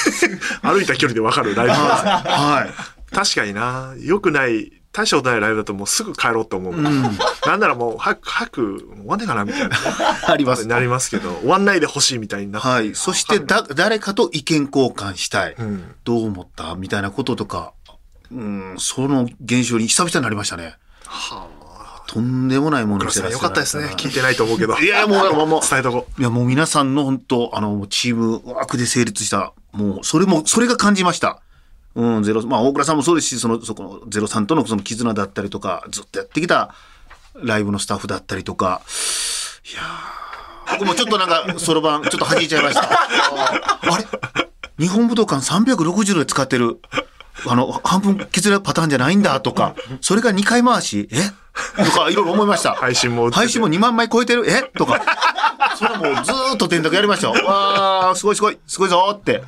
[0.62, 1.82] 歩いた距離でわかるライブです。
[1.82, 3.14] はい。
[3.14, 7.02] 確かにな、良くない、大したことないライブだともうすぐ帰ろうと思うもん。
[7.46, 9.76] なんならもう、早く、早く、終わんねえかなみたいな。
[10.26, 10.66] あります。
[10.66, 12.68] なりますけど、終わんないでほしいみたいになって。
[12.68, 12.94] はい。
[12.94, 15.54] そしてだ、誰かと意見交換したい。
[15.60, 17.74] んどう思ったみたいなこととか、
[18.32, 20.76] うん、その現象に久々になりましたね。
[22.06, 23.94] とんでもないもの黒瀬さん見せらせよかったですね。
[23.96, 24.78] 聞いてないと思うけど。
[24.78, 31.42] いや、もう、もう、もう、伝えとこいや、もう皆さんの本当、あの、チームワークで成立した、もう、それも、それが感じました。
[31.96, 36.74] うん、ゼロ、まあ、大倉さんもそうですし、その、そこの、ゼロさんとのその絆だったりとか、ずっとやってきた
[37.34, 38.82] ライブのスタッフだったりとか、
[39.72, 42.82] いやー僕もちょっとなんか、 そろばん、ちょっと弾いちゃいました。
[42.82, 44.06] あれ？
[44.78, 46.80] 日本武道館360度で使ってる、
[47.46, 51.16] あの、半分削れるパターンじゃないんだとか、それが2回回し、え？
[51.82, 52.74] とか、いろいろ思いました。
[52.78, 54.70] 配信も配信も2万枚超えてるえ？
[54.76, 55.00] とか。
[55.76, 57.46] それもうずーっと電卓やりましたよ。
[57.46, 59.42] わー、すごいすごい、すごいぞーって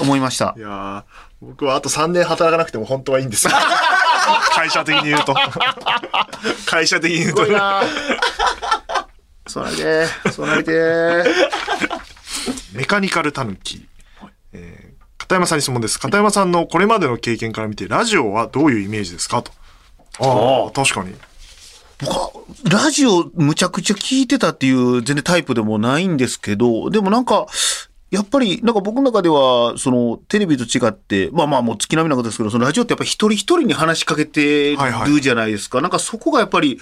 [0.00, 0.60] 思いましたう。
[0.60, 0.62] い。
[0.62, 1.02] やー
[1.44, 3.52] 僕はあと3年働かなくても本当はいいんですよ。
[4.54, 5.34] 会社的に言うと。
[6.66, 7.44] 会社的に言うと
[9.48, 11.24] そうなりてー、そうなりてー。
[12.74, 13.86] メカニカルタヌキ。
[14.52, 15.98] えー片山さんに質問です。
[16.00, 19.40] 片山さんのこれまでの経験から見て、ラジオはどういうイメージですか？
[19.40, 19.50] と。
[20.18, 21.14] ああ、確かに。
[22.00, 22.30] 僕は
[22.64, 27.46] ラジオむちゃくちゃ聞いてたっていう全然タイプでもないんですけど、でもなんか、
[28.12, 35.80] やっぱり、なんか僕の中では、その、テレビと違って、まあまあもう月並みなことですけど、そのラジオってやっぱり一人一人に話しかけてはいはいるじゃないですか。
[35.80, 36.78] なんかそこがやっぱり、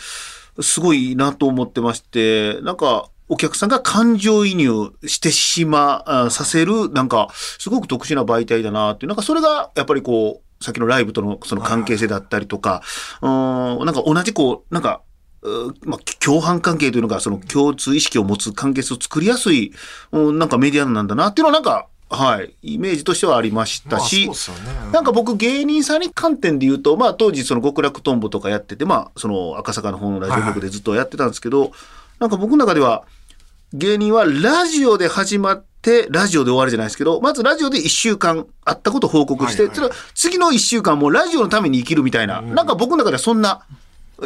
[0.60, 12.82] すごいなと思ってまして、なんか、お客さんが感情移入してしま、あさせる、なんか、すごく特殊な媒体だなっていう、なんかそれが、やっぱりこう、さっきのライブとのその関係性だったりとか、
[13.22, 15.09] うん、なんか同じこう、なんか、う
[15.84, 19.72] まあ、共犯関係というのが、その共通意識を持つ関係性を作りやすい、
[20.12, 24.28] うんなんかメディアなんだなっていうのは、なんか、はい、イメージとしてはありましたし、
[24.92, 31.70] なんか僕芸人さんに観点で言うと、まあ当時その極楽とんぼとかやってて、まあその赤坂の方のラジオ局でずっとやってたんですけど、
[32.18, 33.04] なんか僕の中では
[33.72, 43.62] 芸人はラジオで始まって、ラジオで終わるじゃないですけど、まずラジオで1週間あったことを報告して、はいはいそれ次の1週間もラジオのために生きるみたいな、なんか僕の中ではそんな、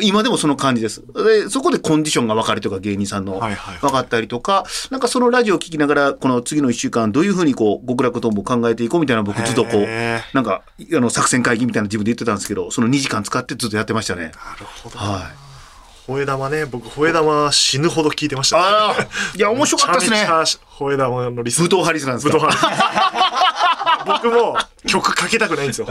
[0.03, 1.03] 今でもその感じです。
[1.15, 9.87] で、そこでコンディションが分かるとか芸人さんの分かったりとか、なんかそのラジオを聞きながら、この次の1週間どういうふうにこう、極楽とんぼを考えていこうみたいな僕ずっとこう、
[10.35, 10.63] なんか、
[10.95, 14.23] あの、作戦会議みたいな自分で言ってたんですけど、その2時間使ってずっとやってましたね。
[14.23, 14.35] なる
[14.83, 14.99] ほど。
[14.99, 16.11] はい。
[16.11, 18.59] 吠え玉ね、僕、吠え玉死ぬほど聞いてました。
[18.59, 18.97] ああ、
[19.37, 20.29] いや、面白かったですねめち。
[20.31, 22.37] ゃめちゃ吠え玉のリス武闘派リスなんですか？
[22.39, 25.89] 武闘派僕も曲かけたくないんですよ、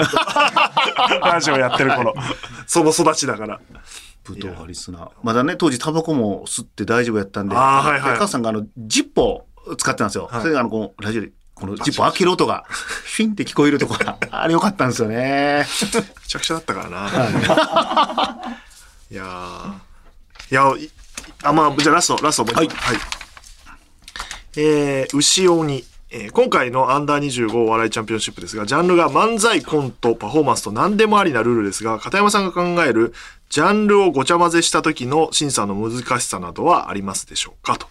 [1.22, 2.14] ラジオやってる頃。
[2.68, 3.60] その育ちだから。
[4.24, 5.12] 武闘派リスナー。
[5.22, 10.30] まだね、当時タバコも吸って大丈夫やったんで、あーはいはいで母さんがあの、ジッポを使ってたんですよ。
[10.32, 15.66] それがあの、このラジオで、このジッポ開ける音が、フィンって聞こえるとこが、あれよかったんですよね。
[15.82, 15.88] め
[16.28, 18.54] ちゃくちゃだったからな。
[19.12, 19.76] いいや、
[20.52, 20.90] い
[21.44, 22.98] あ、まあ、じゃあラスト、ラストもう一個はい。
[24.56, 25.84] えー、牛鬼。
[26.16, 33.14] えー今回のアンダー25お笑いチャンピオンシップですが、ジャンルが漫才、コント、パフォーマンスと何でもありなルールですが、片山さんが考える
[33.50, 37.88] ジャンルをごちゃ混ぜした時の審査の難しさなどはありますでしょうかと。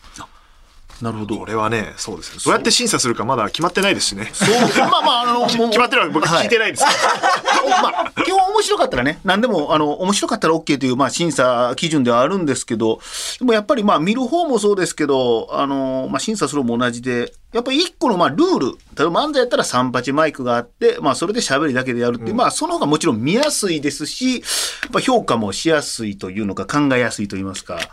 [1.02, 1.36] なるほど。
[1.38, 2.42] これはね、そうですね。
[2.44, 4.30] どうやって審査するかまだ決まってないですしね。
[4.32, 6.84] そう、まあまあ、あの、 決まってるわけ僕聞いてないです。
[6.84, 13.00] まあ、基本面白かったらね、何でも、あの、面白かったら OK という、まあ、審査基準ではあるんですけど、
[13.40, 24.40] でもやっぱり、まあ、見る方もそうですけど、あの、まあ、審査する方も同じで、やっぱり一個のまあルール、例えば漫才やったら三八マイクがあって、まあそれで喋りだけでやるっていう、まあその方がもちろん見やすいですし、や
[24.88, 27.84] っぱ評価もしやすいというのか考えやすいと言いますか、やっ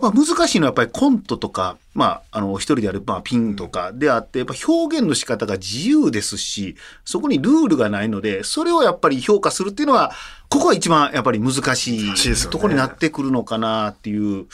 [0.00, 10.12] ぱ難しいのはやっぱりコントとか、まああの一人でやるまあピンとかであって、やっぱ表現の仕方が自由ですし、そこにルールがないので、それをやっぱり評価するっていうのは、
[10.48, 14.46] ここが一番やっぱり難しいところになってくるのかなっていう。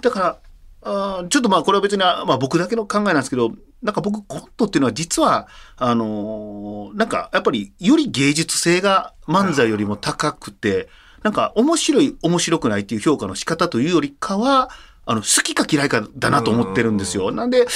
[0.00, 0.36] だから、
[0.84, 10.88] あーちょっとまあこれは別に、まあ、僕だけの考えなんですけどなんか僕コントっていうのは実はあのーなんかやっぱりより芸術性が漫才よりも高くて
[11.22, 14.70] なんか面白い面白くないっていう評価の仕方というよりかは
[15.04, 17.32] あの好きか嫌いかだなと思ってるんですよ。
[17.32, 17.66] なんで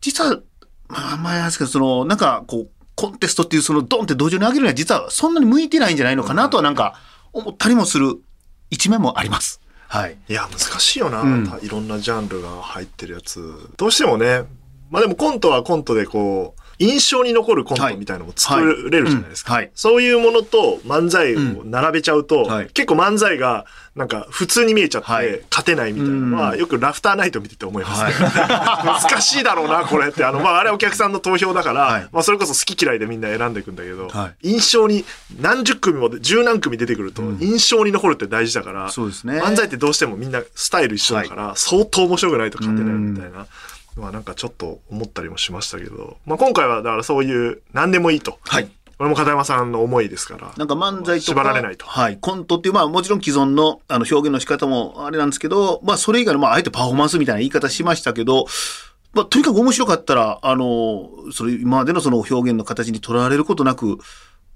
[0.00, 0.40] 実は
[0.88, 6.94] まあ前なんですけどそのなんかこうコンテストっていうそのドンって同時に上げるには実はそんなに向いてないんじゃないのかなとはなんか
[7.32, 8.16] 思ったりもする
[8.70, 9.60] 一面もあります。
[9.88, 10.16] はい。
[10.28, 13.70] いや、難しいよな、うんいろんなジャンルが入ってるやつ。
[13.76, 14.42] どうしてもね、
[14.94, 19.54] まあでもコントはコントでこう、印象に残るコントみたいなのも作れるじゃないですか。
[19.54, 19.62] はい。
[19.64, 19.72] うんはい。
[19.74, 22.66] そういうものと漫才を並べちゃうと、んはい。
[22.68, 23.66] 結構漫才が
[23.96, 25.40] なんか普通に見えちゃって、はい。
[25.50, 26.58] 勝てないみたいなのは、うん。
[26.60, 28.04] よくラフターナイト見てて思います。
[28.04, 28.12] ね。
[28.28, 30.24] 難しいだろうな、これって。
[30.24, 32.08] あの、まあ、あれはお客さんの投票だから、はい。
[32.12, 35.04] まあ、それこそ好き嫌いでみんな選んでいくんだけど、は印象に
[35.40, 39.40] 何十組もで、十何組出てくると、印象に残るって大事だから、そうですね。
[39.40, 43.46] 漫才ってどうしてもみんなスタイル一緒だから、相当面白くないと勝てないみたいな。
[43.96, 48.38] まあなんかちょっと思ったりもしましたけど、まあ今回はだからそういう何でもいいと。
[48.44, 48.68] はい。
[48.96, 50.52] これも片山さんの思いですから。
[50.56, 51.84] なんか漫才とか、縛られないと。
[51.84, 58.46] はい、コントっていう、まあもちろん既存のあの表現の仕方もあれなんですけど、まあそれ以外の、まああえてパフォーマンスみたいな言い方しましたけど、
[59.12, 63.98] まあとにかく面白かったら、あの、それ今までのその表現の形にとらわれることなく、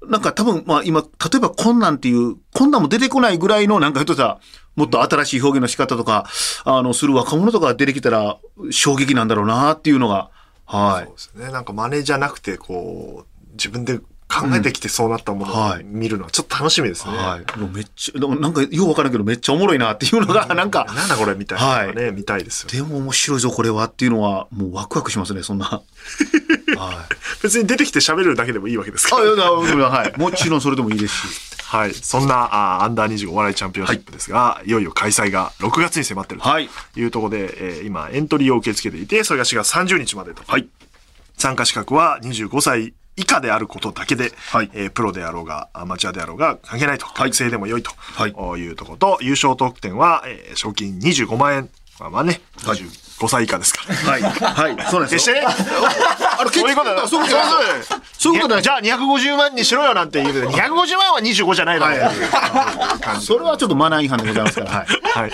[0.06, 4.40] なんか多分、まあ今、例えば困難っていう、困難も出てこないぐらいの、なんかひょっとしたら、
[4.78, 6.26] もっと新しい表現の仕方とか、
[6.64, 8.38] あの、する若者とかが出てきたら、
[8.70, 10.30] 衝撃なんだろうなっていうのが、
[10.66, 11.14] はいそう。
[11.14, 11.52] ですね。
[11.52, 17.16] なんか真似じゃなくて、こう、自分で考えてきてそうなったものをはい見るのはちょっと楽しみですね。
[17.16, 17.58] はい。
[17.58, 22.68] もうめっちゃ、でもなんかようわからんけどめっちゃおもろいなっていうのが、なんか、なんだこれみたいなのがね、見たいですよ。
[22.70, 25.64] でも面白いぞこれはっていうのはもうワクワクしますねそんな。
[25.66, 25.82] はい。
[27.42, 29.30] 別に出てきて喋るだけでもいいわけですかあ、いら。
[29.30, 30.12] や、いやはい。
[30.18, 31.57] もちろんそれでもいいですし。
[31.68, 31.92] はい。
[31.92, 32.34] そんな、
[32.80, 36.68] あアンダー25お笑いチャンピオンシップですが、い、よいよ開催が6月に迫ってるとはい。
[36.96, 40.42] いうところで、えー今エントリーを受け付けていて、それが4月30日までと。
[40.46, 40.66] はい。
[41.36, 44.70] 参加資格は25歳以下であることだけで、はい。
[44.72, 48.30] えープロであろうがアマチュアであろうが関係ないと、学生でも良いと、はい。
[48.60, 51.68] い、うところと優勝得点は、えー賞金25万円。
[52.00, 52.78] まあまあね、はい
[53.18, 53.94] 25歳以下ですから。
[53.94, 54.22] はい。
[54.22, 54.86] はい。
[54.90, 55.18] そうなんですよ。
[55.18, 55.40] 決してね、
[56.38, 57.08] あの、 そういうことだ。
[57.08, 57.98] そういうことだ。
[58.18, 58.62] そういうことだ。
[58.62, 62.10] じゃあ250万にしろよなんて言うけど、250万は25じゃないだろ
[63.16, 63.20] う。
[63.20, 64.70] それはちょっとマナー違反でございますから。
[64.70, 64.86] はい。
[65.20, 65.30] はい。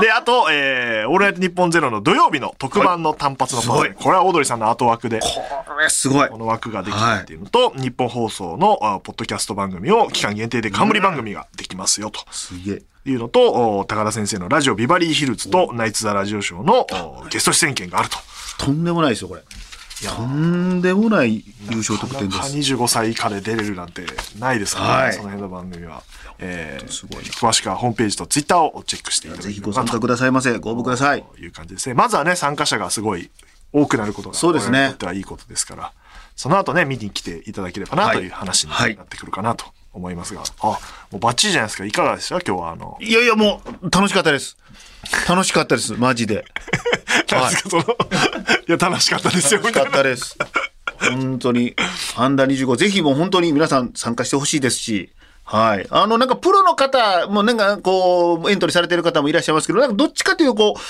[0.00, 5.26] で、あと、えー、オールナイトニッポンゼロの土曜日の特番の単発のパこれはオードリーさんの後枠で、こ
[5.78, 6.38] れすごいこ。
[6.38, 12.20] の枠ができたっていうのと、日本放送のあポッドキャスト番組を期間限定で冠番組ができますよと。
[12.30, 12.82] すげえ。
[13.06, 16.86] いうのと、お高田先生のラジオビバリーヒルズとナイツ・ザ・ラジオショーの
[17.22, 18.18] おゲスト出演権があると。
[18.58, 19.42] とんでもないですよ、これ。
[20.08, 22.56] とんでもない優勝得点でなかなかす。
[22.56, 24.06] 25歳以下で出れるなんて
[24.38, 26.02] ないですからね、はいその辺の番組は。
[26.38, 30.56] えーすごいな詳しくはホームページとツイッターをチェックしていただぜひご参加くださいませ。
[30.58, 31.24] ご応募ください。
[31.38, 31.94] いう感じですね。
[31.94, 33.30] まずはね、参加者がすごい
[33.72, 35.92] 多くなることが、そうですねとってはいいことですから、
[36.34, 40.78] その後ね、見に来ていただければなはいという話にはいなってくるかなと思いますが、あ、も
[41.14, 41.84] うバッチリじゃないですか。
[41.84, 42.36] いかがでした？
[42.40, 44.56] 今日はあの、いやいや、もう、楽しかったです。
[45.28, 46.44] 楽しかったです、マジで。
[47.30, 47.86] なんですか、その、い
[48.68, 49.88] や、楽しかったですよ、み楽しか。
[49.90, 50.36] ったです。
[51.00, 51.74] 本当に、
[52.16, 55.12] アンダー25、ぜひもう本当に皆さん参加してほしいですし、
[55.44, 55.86] はい。
[55.90, 60.80] あの、なんかプロの方もなんかこう、エントリーされてる方もいらっしゃいますけど、なんかどっちかというとこう、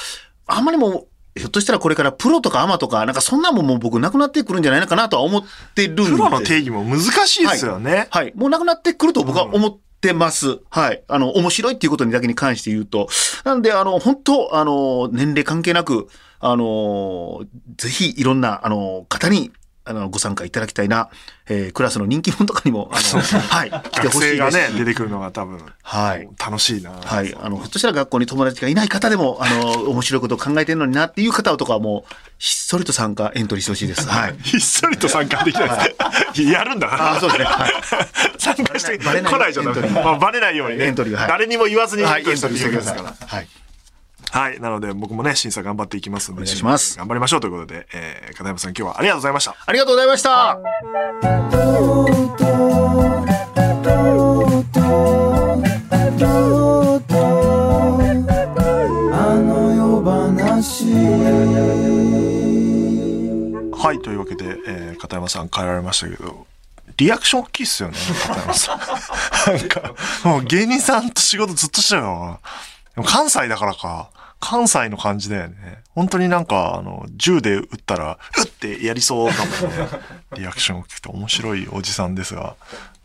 [0.46, 1.06] あんまりもう、
[1.36, 6.10] ひょっとしたらこれからプロとかアマとか、なんかそんなんももう僕なくなってくるんじゃないのかなとは思ってるんです。
[6.10, 8.08] プロの定義も難しいですよね。
[8.10, 8.32] はい。
[8.34, 10.58] もうなくなってくると僕は思ってます。
[10.70, 11.02] はい。
[11.06, 13.08] あの、面白いっていうことにだけに関して言うと。
[13.44, 16.08] なんで、あの、本当あの、年齢関係なく、
[16.40, 17.42] あの、
[17.76, 19.52] ぜひいろんな、あの、方に、
[19.90, 21.08] あの、ご参加いただきたいな。
[21.48, 23.70] えークラスの人気者とかにも、あの、はい。
[23.70, 24.36] 来て学ほしいです。
[24.36, 26.28] 生がね、出てくるのが多分、はい。
[26.38, 26.92] 楽しいな。
[26.92, 27.34] はい。
[27.40, 34.08] あの、ひょっとしたら学校に友達がいない方でも、あの、面白いことを考えてるのになっていう方とかはもう、ひっそりと参加、エントリーしてほしいです。
[34.08, 34.36] はい。
[34.42, 35.96] ひっそりと参加できないで
[36.34, 36.42] す。
[36.42, 37.12] やるんだから。
[37.12, 37.70] あそうですねはい
[38.38, 39.04] 参加して来
[39.38, 40.86] ないじゃダメエントリーまあバレないようにね。
[40.86, 42.98] エントリーはい誰にも言わずにはい、エエントリーしてください。
[42.98, 43.48] はい。
[44.30, 44.60] はい。
[44.60, 46.42] なので僕もね、審査頑張っていきますんで。
[46.42, 49.56] お願いします頑張りましょうということで、えー、片山さん今日はありがとうございました。
[49.66, 50.30] ありがとうございました。
[63.82, 63.96] はい。
[63.98, 66.46] とというわけで、えー、片山さん帰られましたけど、
[66.96, 68.78] リアクション大きいっすよね、片山さん。
[69.58, 72.38] なんか、もう芸人さんと仕事ずっとしたよ。
[72.94, 74.10] でも関西だからか。
[74.40, 75.82] 関西の感じだよね。
[75.94, 79.88] 本当になんか、あの、銃で撃ったら、うってやりそうだもんね。
[80.36, 82.56] リアクションを聞くと面白いおじさんですが、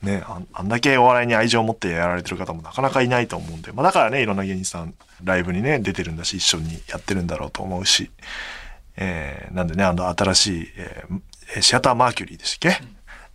[0.02, 8.12] ねあ、あんだけお笑いに愛情を持ってやられてる方もなかなかいないと思うんで、まあだからね、いろんな芸人さん、ライブにね、出てるんだし、一緒にやってるんだろうと思うし、
[8.98, 12.82] えー、なんでね、あの、新しい、えー、シアターマーキュリーでしたっけ、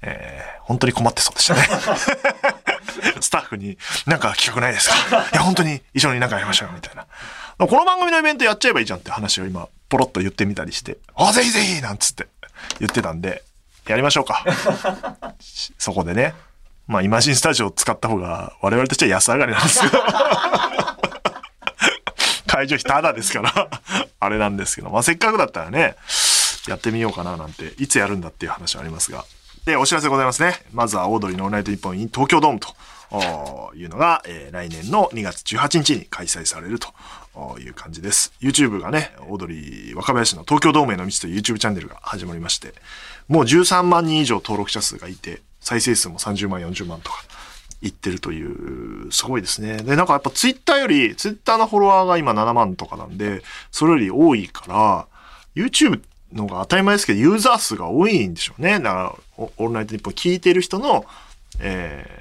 [0.03, 1.69] えー、本当に困ってそうでしたね。
[3.21, 3.77] スタッフに、
[4.07, 4.95] なんか企画ないですか？
[5.19, 7.07] いや、本当に一緒になんかやりましょうよ、みたいな。
[7.67, 12.27] この番組のイベントやっちゃえばいいじゃんって話を今、ポロッと言ってみたりして、あ、ぜひぜひなんつって
[12.79, 13.43] 言ってたんで、
[13.87, 14.47] やりましょうか。
[15.77, 16.35] そこでね。
[16.87, 20.03] まあ、イマジンスタジオを使った方が、我々としては安上がりなんですけど。
[22.47, 23.69] 会場費タダですから
[24.19, 25.97] あれなんですけど、まあ、せっかくだったらね、
[26.67, 29.27] やってみようかななんて、いつやるんだっていう話はありますが。
[29.67, 30.63] で、お知らせございますね。
[30.73, 32.75] まずは、オードリーのオールナイトニッポン in 東京ドームと
[33.77, 36.95] いうのが、えー、来年の2月18日に開催されると
[37.59, 38.33] いう感じです。
[38.41, 42.75] YouTube がね、オードリー若林の東京ドームへの道という YouTube チャンネルが始まりまして、
[43.29, 47.25] もう13万人以上登録者数がいて、再生数も30万、40万とか。
[47.83, 49.79] いってるという、すごいですね。
[49.79, 55.07] で、なんかやっぱツイッターより、ツイッターのフォロワーが今7万とかなんで、それより多いから、
[55.55, 56.03] YouTube
[56.33, 58.81] のが当たり前ですけど、ユーザー数が多いんでしょうね。
[58.81, 61.07] だから、オールナイトニッポン聞いてる人の、
[61.59, 62.20] え、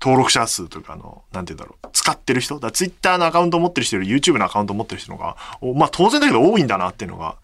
[0.00, 5.36] 登録者数というか、あの、なんて言うんだろう、使ってる人、だツイッターのアカウント持ってる人より YouTube のアカウント持ってる人のが、
[5.74, 7.36] まあ当然だけど多いんだなっていうのが、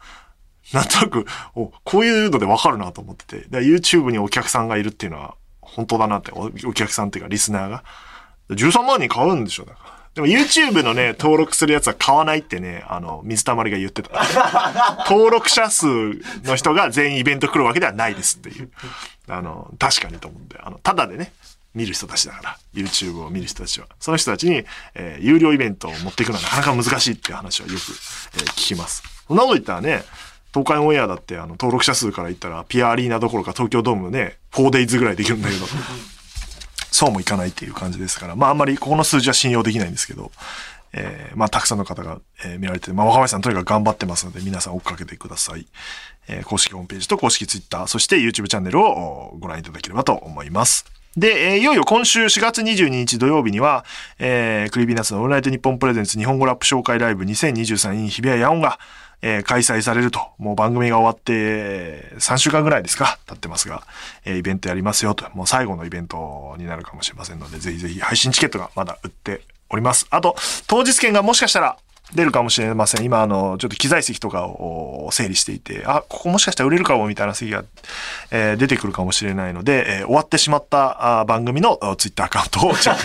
[0.72, 7.84] なんとなく、おこういうのでわかるなと思ってて、だ YouTube にお客さんがいるっていうのは、本当だなってお、客さんっていうかリスナーが。
[8.50, 9.96] 13万人買うんでしょ、だから。
[10.14, 15.04] でも YouTube のね、登録するやつは買わないってね、あの、水溜りが言ってた。
[15.10, 15.86] 登録者数
[16.44, 18.70] の人が全員イベント来るわけではないですっていう。
[19.28, 21.32] あの、確かにと思うんで、あの、ただでね、
[21.76, 23.86] 見る人たちだから、YouTube を見る人たちは。
[24.00, 24.64] その人たちに、
[24.94, 29.02] えー、有料イベントを持っていくのはなかなか難しいっていう話はよく、えー、聞きます。
[29.28, 30.02] そんなこと言ったらね、
[30.52, 35.66] 東海オンエアだってあの登録者数から言ったらピアアリーナどころか東京ドームね 4days ぐらいできるんだけど
[36.90, 40.32] そうもいかないっていう感じですから、まああんまりここの数字は信用できないんですけど、
[40.94, 45.66] えー、まあたくさんの方が、えー、見られて、まあ若林さんとにかく頑張ってますので皆さん追っかけてください。
[46.28, 50.86] えー、公式ホームページと公式ツイッター、そして YouTube チャンネルをご覧いただければと思います。
[51.16, 53.86] で、えー、いよいよ今週4月22日土曜日には、
[54.18, 58.78] えー、 Creepy Nuts のオールナイトニッポン presents 日本語ラップ紹介ライブ 2023in 日比谷野音が、
[59.22, 63.82] えー、開催されると、もう番組が終わって3週間ぐらいですか経ってますが、
[64.26, 69.40] えー、イベントやりますよと、もう最後のイベントになるかもしれませんので、ぜひぜひ配信チケットがまだ売って
[69.70, 70.06] おります。
[70.10, 70.36] あと、
[70.66, 71.78] 当日券がもしかしたら
[72.14, 73.04] 出るかもしれません。
[73.04, 77.64] 今、あの、ちょっと機材席とかを整理していて、あ、ここもしかしたら売れるかもみたいな席が、
[78.30, 83.02] えー、出てくるかもしれないので、えー、終わってしまったあ番組のツイッターアカウントをチェック、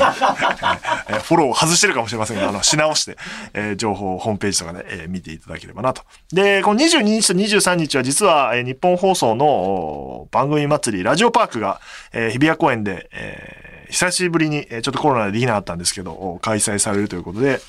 [1.14, 3.18] えー、フォローを外してるかもしれませんが、あの、し直して、
[3.54, 6.04] えー、情報をホームページとかで、えー、見ていただければなと。
[6.32, 11.82] で、この22日と23日は実は、えー、日本放送の番組祭り、ラジオパークが、
[12.14, 17.60] えー、日比谷公園で、えー、久しぶりに、ちょっとコロナでできなかったんですけど、開催されるということで、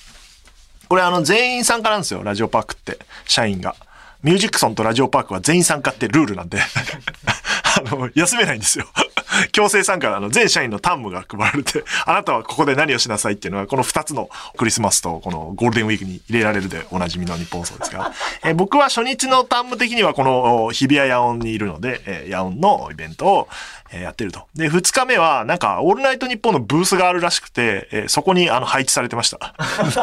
[0.92, 3.74] これあの全員参加なんですよ、ラジオパークって、社員が。
[4.22, 6.58] ミュージックソンとラジオパークは全員参加ってルールなんで。
[7.88, 8.84] あの、休めないんですよ。
[9.52, 10.28] 強制参加あの。
[10.28, 14.28] 全社員の担務が配られて、あなたはここで何をしなさいっていうのは、この2つの
[14.58, 18.12] クリスマスとこのゴールデンウィークに入れられるでおなじみの日本そうですが、
[18.44, 23.48] え僕は初日の担務的にはこの日比谷野音にいるので、え野音のイベントを、
[23.92, 24.46] えやってると。
[24.54, 29.54] で、2日目はなんかオールナイトニッポンのブースがあるらしくて、えそこにあの配置されてました。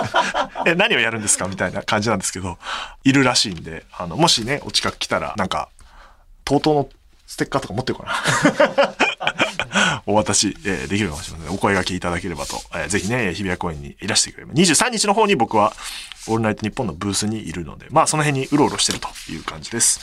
[0.65, 2.57] え、何をやるんですかみたいな感じなんですけど、
[3.03, 5.69] いるらしいんで、あの、もしね、お近く来たら、なんか、
[6.45, 6.89] TOTO の
[7.27, 8.95] ステッカーとか持ってるかな？
[10.05, 11.55] お渡し、えー、できるかもしれません。
[11.55, 14.53] お声掛けいただければと、えー、ぜひね、日比谷公園にいらしてくれれば。
[14.53, 15.73] 23日の方に僕は、
[16.27, 19.99] オールナイトニッポンのブースにいるので、まあその辺にうろうろしてるという感じです。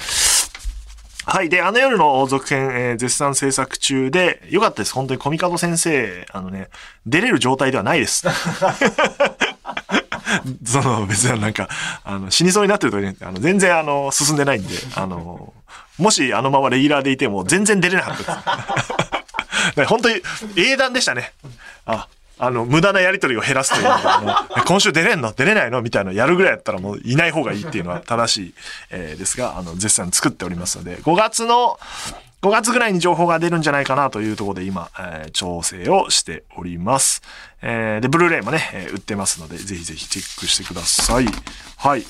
[1.29, 1.49] はい。
[1.49, 4.95] で、あの夜の続編、えー、絶賛制作中で、よかったです。
[4.95, 6.69] 本当にコミカド先生、あのね、
[7.05, 8.25] 出れる状態ではないです。
[10.65, 11.69] その別になんか、
[12.05, 15.53] あの、死にそうになってるとね、あの、全然あの、進んでないんで、あの、
[15.99, 18.23] もしあのままレギュラーでいても全然出れなかった
[19.75, 19.89] です。
[19.91, 20.23] 本当に
[20.57, 21.33] 英断でしたね。
[21.87, 22.07] あ、
[22.39, 24.35] あの、無駄なやりとりを減らすというの
[24.67, 25.33] 今週出れんの？
[25.33, 25.81] 出れないの？
[25.81, 28.55] みたいなやるぐらいやったらもういない方がいいっていうのは正しい、
[28.91, 31.79] えー、ですが、あの、絶賛作っておりますので、5月の、
[32.43, 37.23] 5月ぐらいに情報が出るんじゃないかなというところで今、えー、調整をしております。
[37.63, 41.27] えー、で、ブルーレイもね、えー、売ってますので、ぜひぜひチェックしてください。
[41.79, 42.03] はい。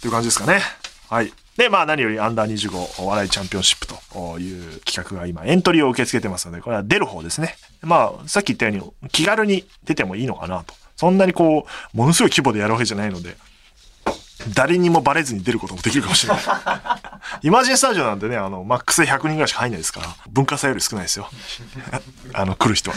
[0.00, 0.60] という感じですかね。
[1.08, 1.32] はい。
[1.58, 7.56] で、まあ何よりアンダー25お笑いチャンピオンシップという企画が今エントリーを受け付けてますので、これは出る方ですね。
[7.82, 10.72] まあさっき言ったように気軽に出てもいいのかなと。
[10.96, 13.36] そんなにこう、ものすごい規模でやるわけじゃないので、
[14.54, 16.42] 誰にもバレずに出ることもできるかもしれない。
[17.42, 21.28] イマジンスタジオなんてね、あの、マックスで100人ぐらいしか入んないですから、文化祭より少ないですよ。
[22.34, 22.96] あの、来る人は。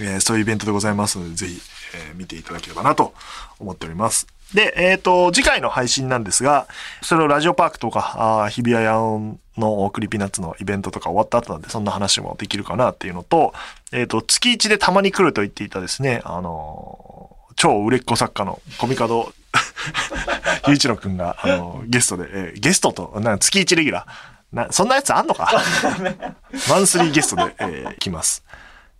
[0.00, 1.60] えーそういうイベントでございますので、ぜひ、
[1.94, 3.14] えー見ていただければなと
[3.58, 4.26] 思っております。
[4.54, 6.66] で、えっ、と、次回の配信なんですが、
[7.02, 13.54] それをラジオパークとか、あー日比谷野音の Creepy Nuts のイベントとか終わった後なんで、そんな話もできるかなっていうのと、
[13.92, 19.34] えっ、と、月1でたまに来ると言っていたですね、あのー超売れっ子作家のコミカド
[20.66, 24.56] ゆういちろくんが、あのゲストで、えーゲストと、な月1レギュラー。
[24.56, 25.62] な、そんなやつあんのか？
[26.70, 28.44] マンスリーゲストで、えー来ます。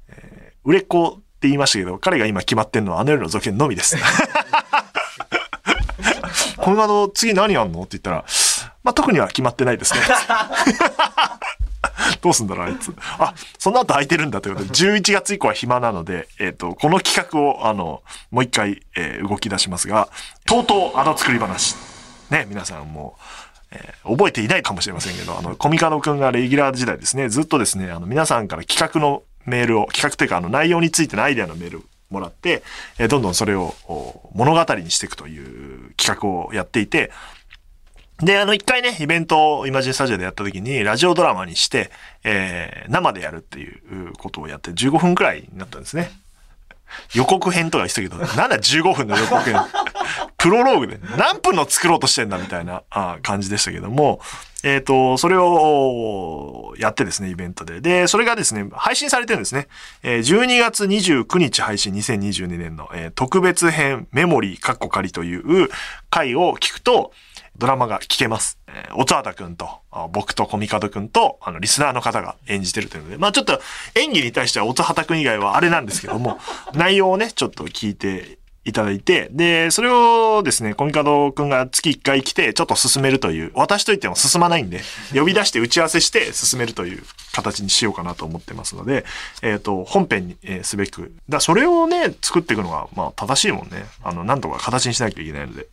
[0.09, 3.97] えー売れっ子って言いましたけど、彼が今決まってんのはあの夜の続編のみです。
[6.71, 7.81] この後次何やんの？
[7.81, 8.25] って言ったら、
[8.85, 10.01] まあ、特には決まってないですね。
[12.23, 12.95] どうすんだろう、あいつ。
[13.19, 20.09] あ、その後空いてるんだということで、11月以降は暇なので、えっ、と、この企画を、あの、もう一回、えー動き出しますが、
[20.47, 21.75] とうとうあの作り話。
[22.31, 23.17] ね、皆さんも、
[23.73, 32.63] えー覚えていないかもしれませんけど、あの、コミカドくんがレギュラー時代ですね、ずっとですね、あの、皆さんから企画のメールを、企画というか、あの、内容についてのアイデアのメールをもらって、
[32.99, 33.75] えどんどんそれを
[34.35, 35.39] 物語にしていくとい
[35.87, 37.11] う企画をやっていて、
[38.19, 41.91] で、あの、一回ね、イベントをイマジンスタジオでやった時に、ラジオドラマにして、
[42.23, 46.11] えー生でやるっていうことをやって、15分くらいになったんですね。
[47.15, 49.55] 予告編とか言ってたけど、なんだ15分の予告編。
[50.37, 54.21] プロローグで何分の作ろうとしてんだみたいなあ感じでしたけども、
[54.63, 57.81] えっ、と、それをやってですね、イベントで。
[57.81, 59.69] で、それがですね、配信されてるんですね。
[60.03, 65.69] えー12月29日配信2022年の、えー特別編メモリーカッコ仮という
[66.11, 67.13] 回を聞くと、
[67.61, 68.59] ドラマが聞けます。
[68.69, 73.61] えー、音畑くんと、あ僕とコミカドくんと、あの、リスナーの方が演じてるというので、まあちょっと
[73.95, 76.39] 演技に対しては音畑くん以外はあれなんですけども、
[76.75, 78.39] 内容をね、ちょっと聞いて
[78.71, 84.81] いただいて、で、それをですね、コミカドくんが月1回来て、ちょっと進めるという、私といっても進まないんで、
[85.13, 87.03] 呼び出して打ち合わせして進めるという
[87.33, 89.05] 形にしようかなと思ってますので、
[89.43, 93.85] えっ、と、本編に、えーすべく、だそれをね、作っていくのが、まあ正しいもんね。
[94.05, 95.67] あの、なんとか形にしなきゃいけないので。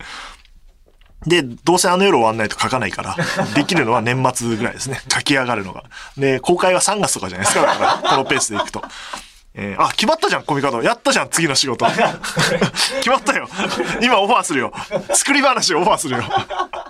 [1.26, 3.16] で、どうせあの夜終わんないと書かないから、
[3.54, 5.00] できるのは年末ぐらいですね。
[5.12, 5.84] 書き上がるのが。
[6.16, 7.66] で、公開は3月とかじゃないですか。
[7.66, 8.82] だから、このペースでいくと。
[9.54, 10.82] えーあ、決まったじゃん、コミカド。
[10.82, 11.84] やったじゃん、次の仕事。
[13.00, 13.48] 決まったよ。
[14.00, 14.72] 今オファーするよ。
[15.14, 16.22] 作り話をオファーするよ。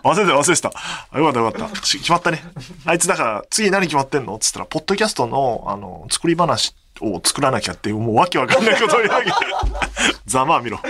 [0.04, 0.72] 忘れてた、忘れてた。
[1.12, 1.86] あよかったよかった。
[1.86, 2.44] し決まったね。
[2.84, 4.34] あいつだから、次何決まってんの？
[4.36, 9.30] っつったら、ポッドキャストの、あの、作り話を作らなきゃっていう、もうわけわかんないことを言うわけ。
[10.26, 10.80] ざまあ見ろ。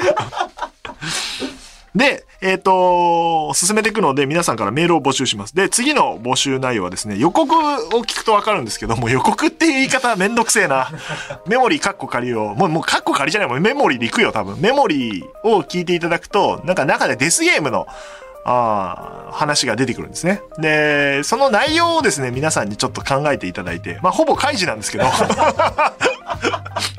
[1.95, 5.55] で、えっ、と、進めていくので皆さんからメールを募集します。
[5.55, 7.59] で、次の募集内容はですね、予告を
[8.05, 10.91] 聞くとわかるんですけども、予告っていう言い方めんどくせえな。
[11.47, 14.61] メモリーカッコ仮を、もう、もうカッコ仮じゃないもう、メモリーで行くよ、多分。
[14.61, 17.86] メモリーを聞いていただくと、なんか中でデスゲームの、
[18.45, 20.41] あー話が出てくるんですね。
[20.59, 25.05] で、その内容をですね、皆さんにちょっと考えていただいて、まあ、ほぼ開示なんですけど、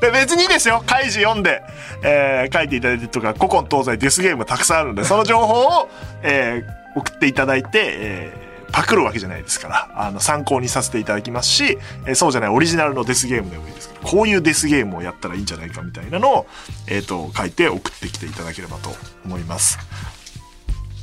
[0.12, 0.82] 別にいいですよ。
[0.86, 1.62] 開示読んで、
[2.02, 5.88] えー書いていただいてとか、古今東西デスゲームたくさんあるんで、その情報を、
[6.22, 11.76] えー送っていただいて、えーパクるわけじゃないですから、あの、参考にさせていただきますし、
[12.06, 16.46] えーそうじゃないオリジナルのデスゲームでもいいですけど、こういうデスゲームをやったらいいんじゃないかみたいなのを、
[16.86, 18.90] えっ、と、書いて送ってきていただければと
[19.24, 19.78] 思います。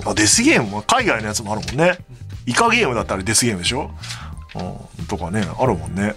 [0.05, 0.69] あデスゲーム？
[0.69, 1.97] も海外のやつもあるもんね。
[2.45, 3.91] イカゲームだったらデスゲームでしょ？
[4.99, 6.15] うん、とかね、あるもんね。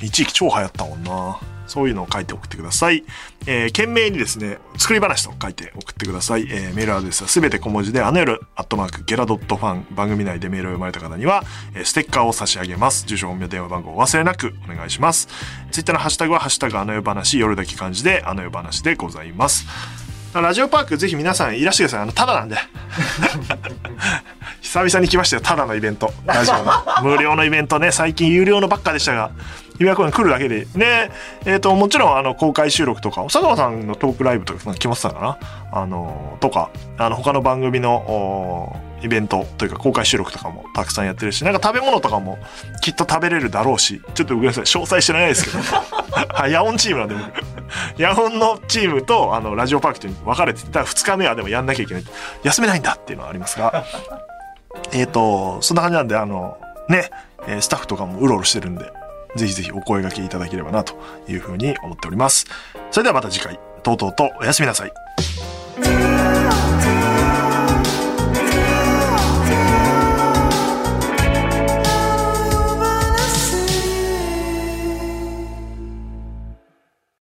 [0.00, 1.40] 一時期超流行ったもんな。
[1.66, 3.02] そういうのを書いて送ってください。
[3.46, 6.42] えー、懸命にですね、作り話と書いて送ってください。
[6.42, 11.42] えー、メールアドレスはすべて小文字で、あの夜、アットマーク、ゲラドットファン、番組内でメールを読まれた方には、
[11.74, 13.04] えーステッカーを差し上げます。
[13.06, 15.26] 住所、本名、電話番号を忘れなくお願いします。
[15.72, 19.66] ツイッターのハッシュタグは、ハッシュタグ、あの夜話、夜だけ漢字で、あの夜話でございます。
[20.34, 22.00] ラジオパークぜひ皆さんいらしてください。
[22.00, 22.56] あの、ただなんで。
[24.60, 25.42] 久々に来ましたよ。
[25.42, 26.12] ただのイベント。
[26.26, 26.72] ラジオの。
[27.02, 27.92] 無料のイベントね。
[27.92, 29.30] 最近有料のばっかでしたが、
[29.78, 30.64] 日比谷公園来るだけで。
[30.64, 31.10] で、
[31.44, 35.38] えっ、と、もちろん、あの、公開収録とか、佐川さんのトークライブとか決まってたかな
[35.72, 42.38] あの、とか、あの、他の番組の、おイベントというか公開収録とかもたくさんやってるし、なんか食べ物とかも
[42.80, 45.58] きっと食べれるだろうし、ちょっとごめんなさい、詳細知らないですけど。
[46.34, 48.00] はい、ヤオンチームなんで僕。
[48.00, 52.04] ヤオンのチームと、あの、ラジオパークと分かれてて、だ2日目はでもやんなきゃいけない。
[52.42, 53.84] 休めないんだっていうのはありますが。
[54.92, 56.56] えっと、そんな感じなんで、あの、
[56.88, 57.10] ね、
[57.60, 58.90] スタッフとかもうろうろしてるんで、
[59.36, 60.94] ぜひぜひお声掛けいただければなと
[61.28, 62.46] いうふうに思っております。
[62.90, 64.92] それではまた次回、とうとうとおやすみなさい。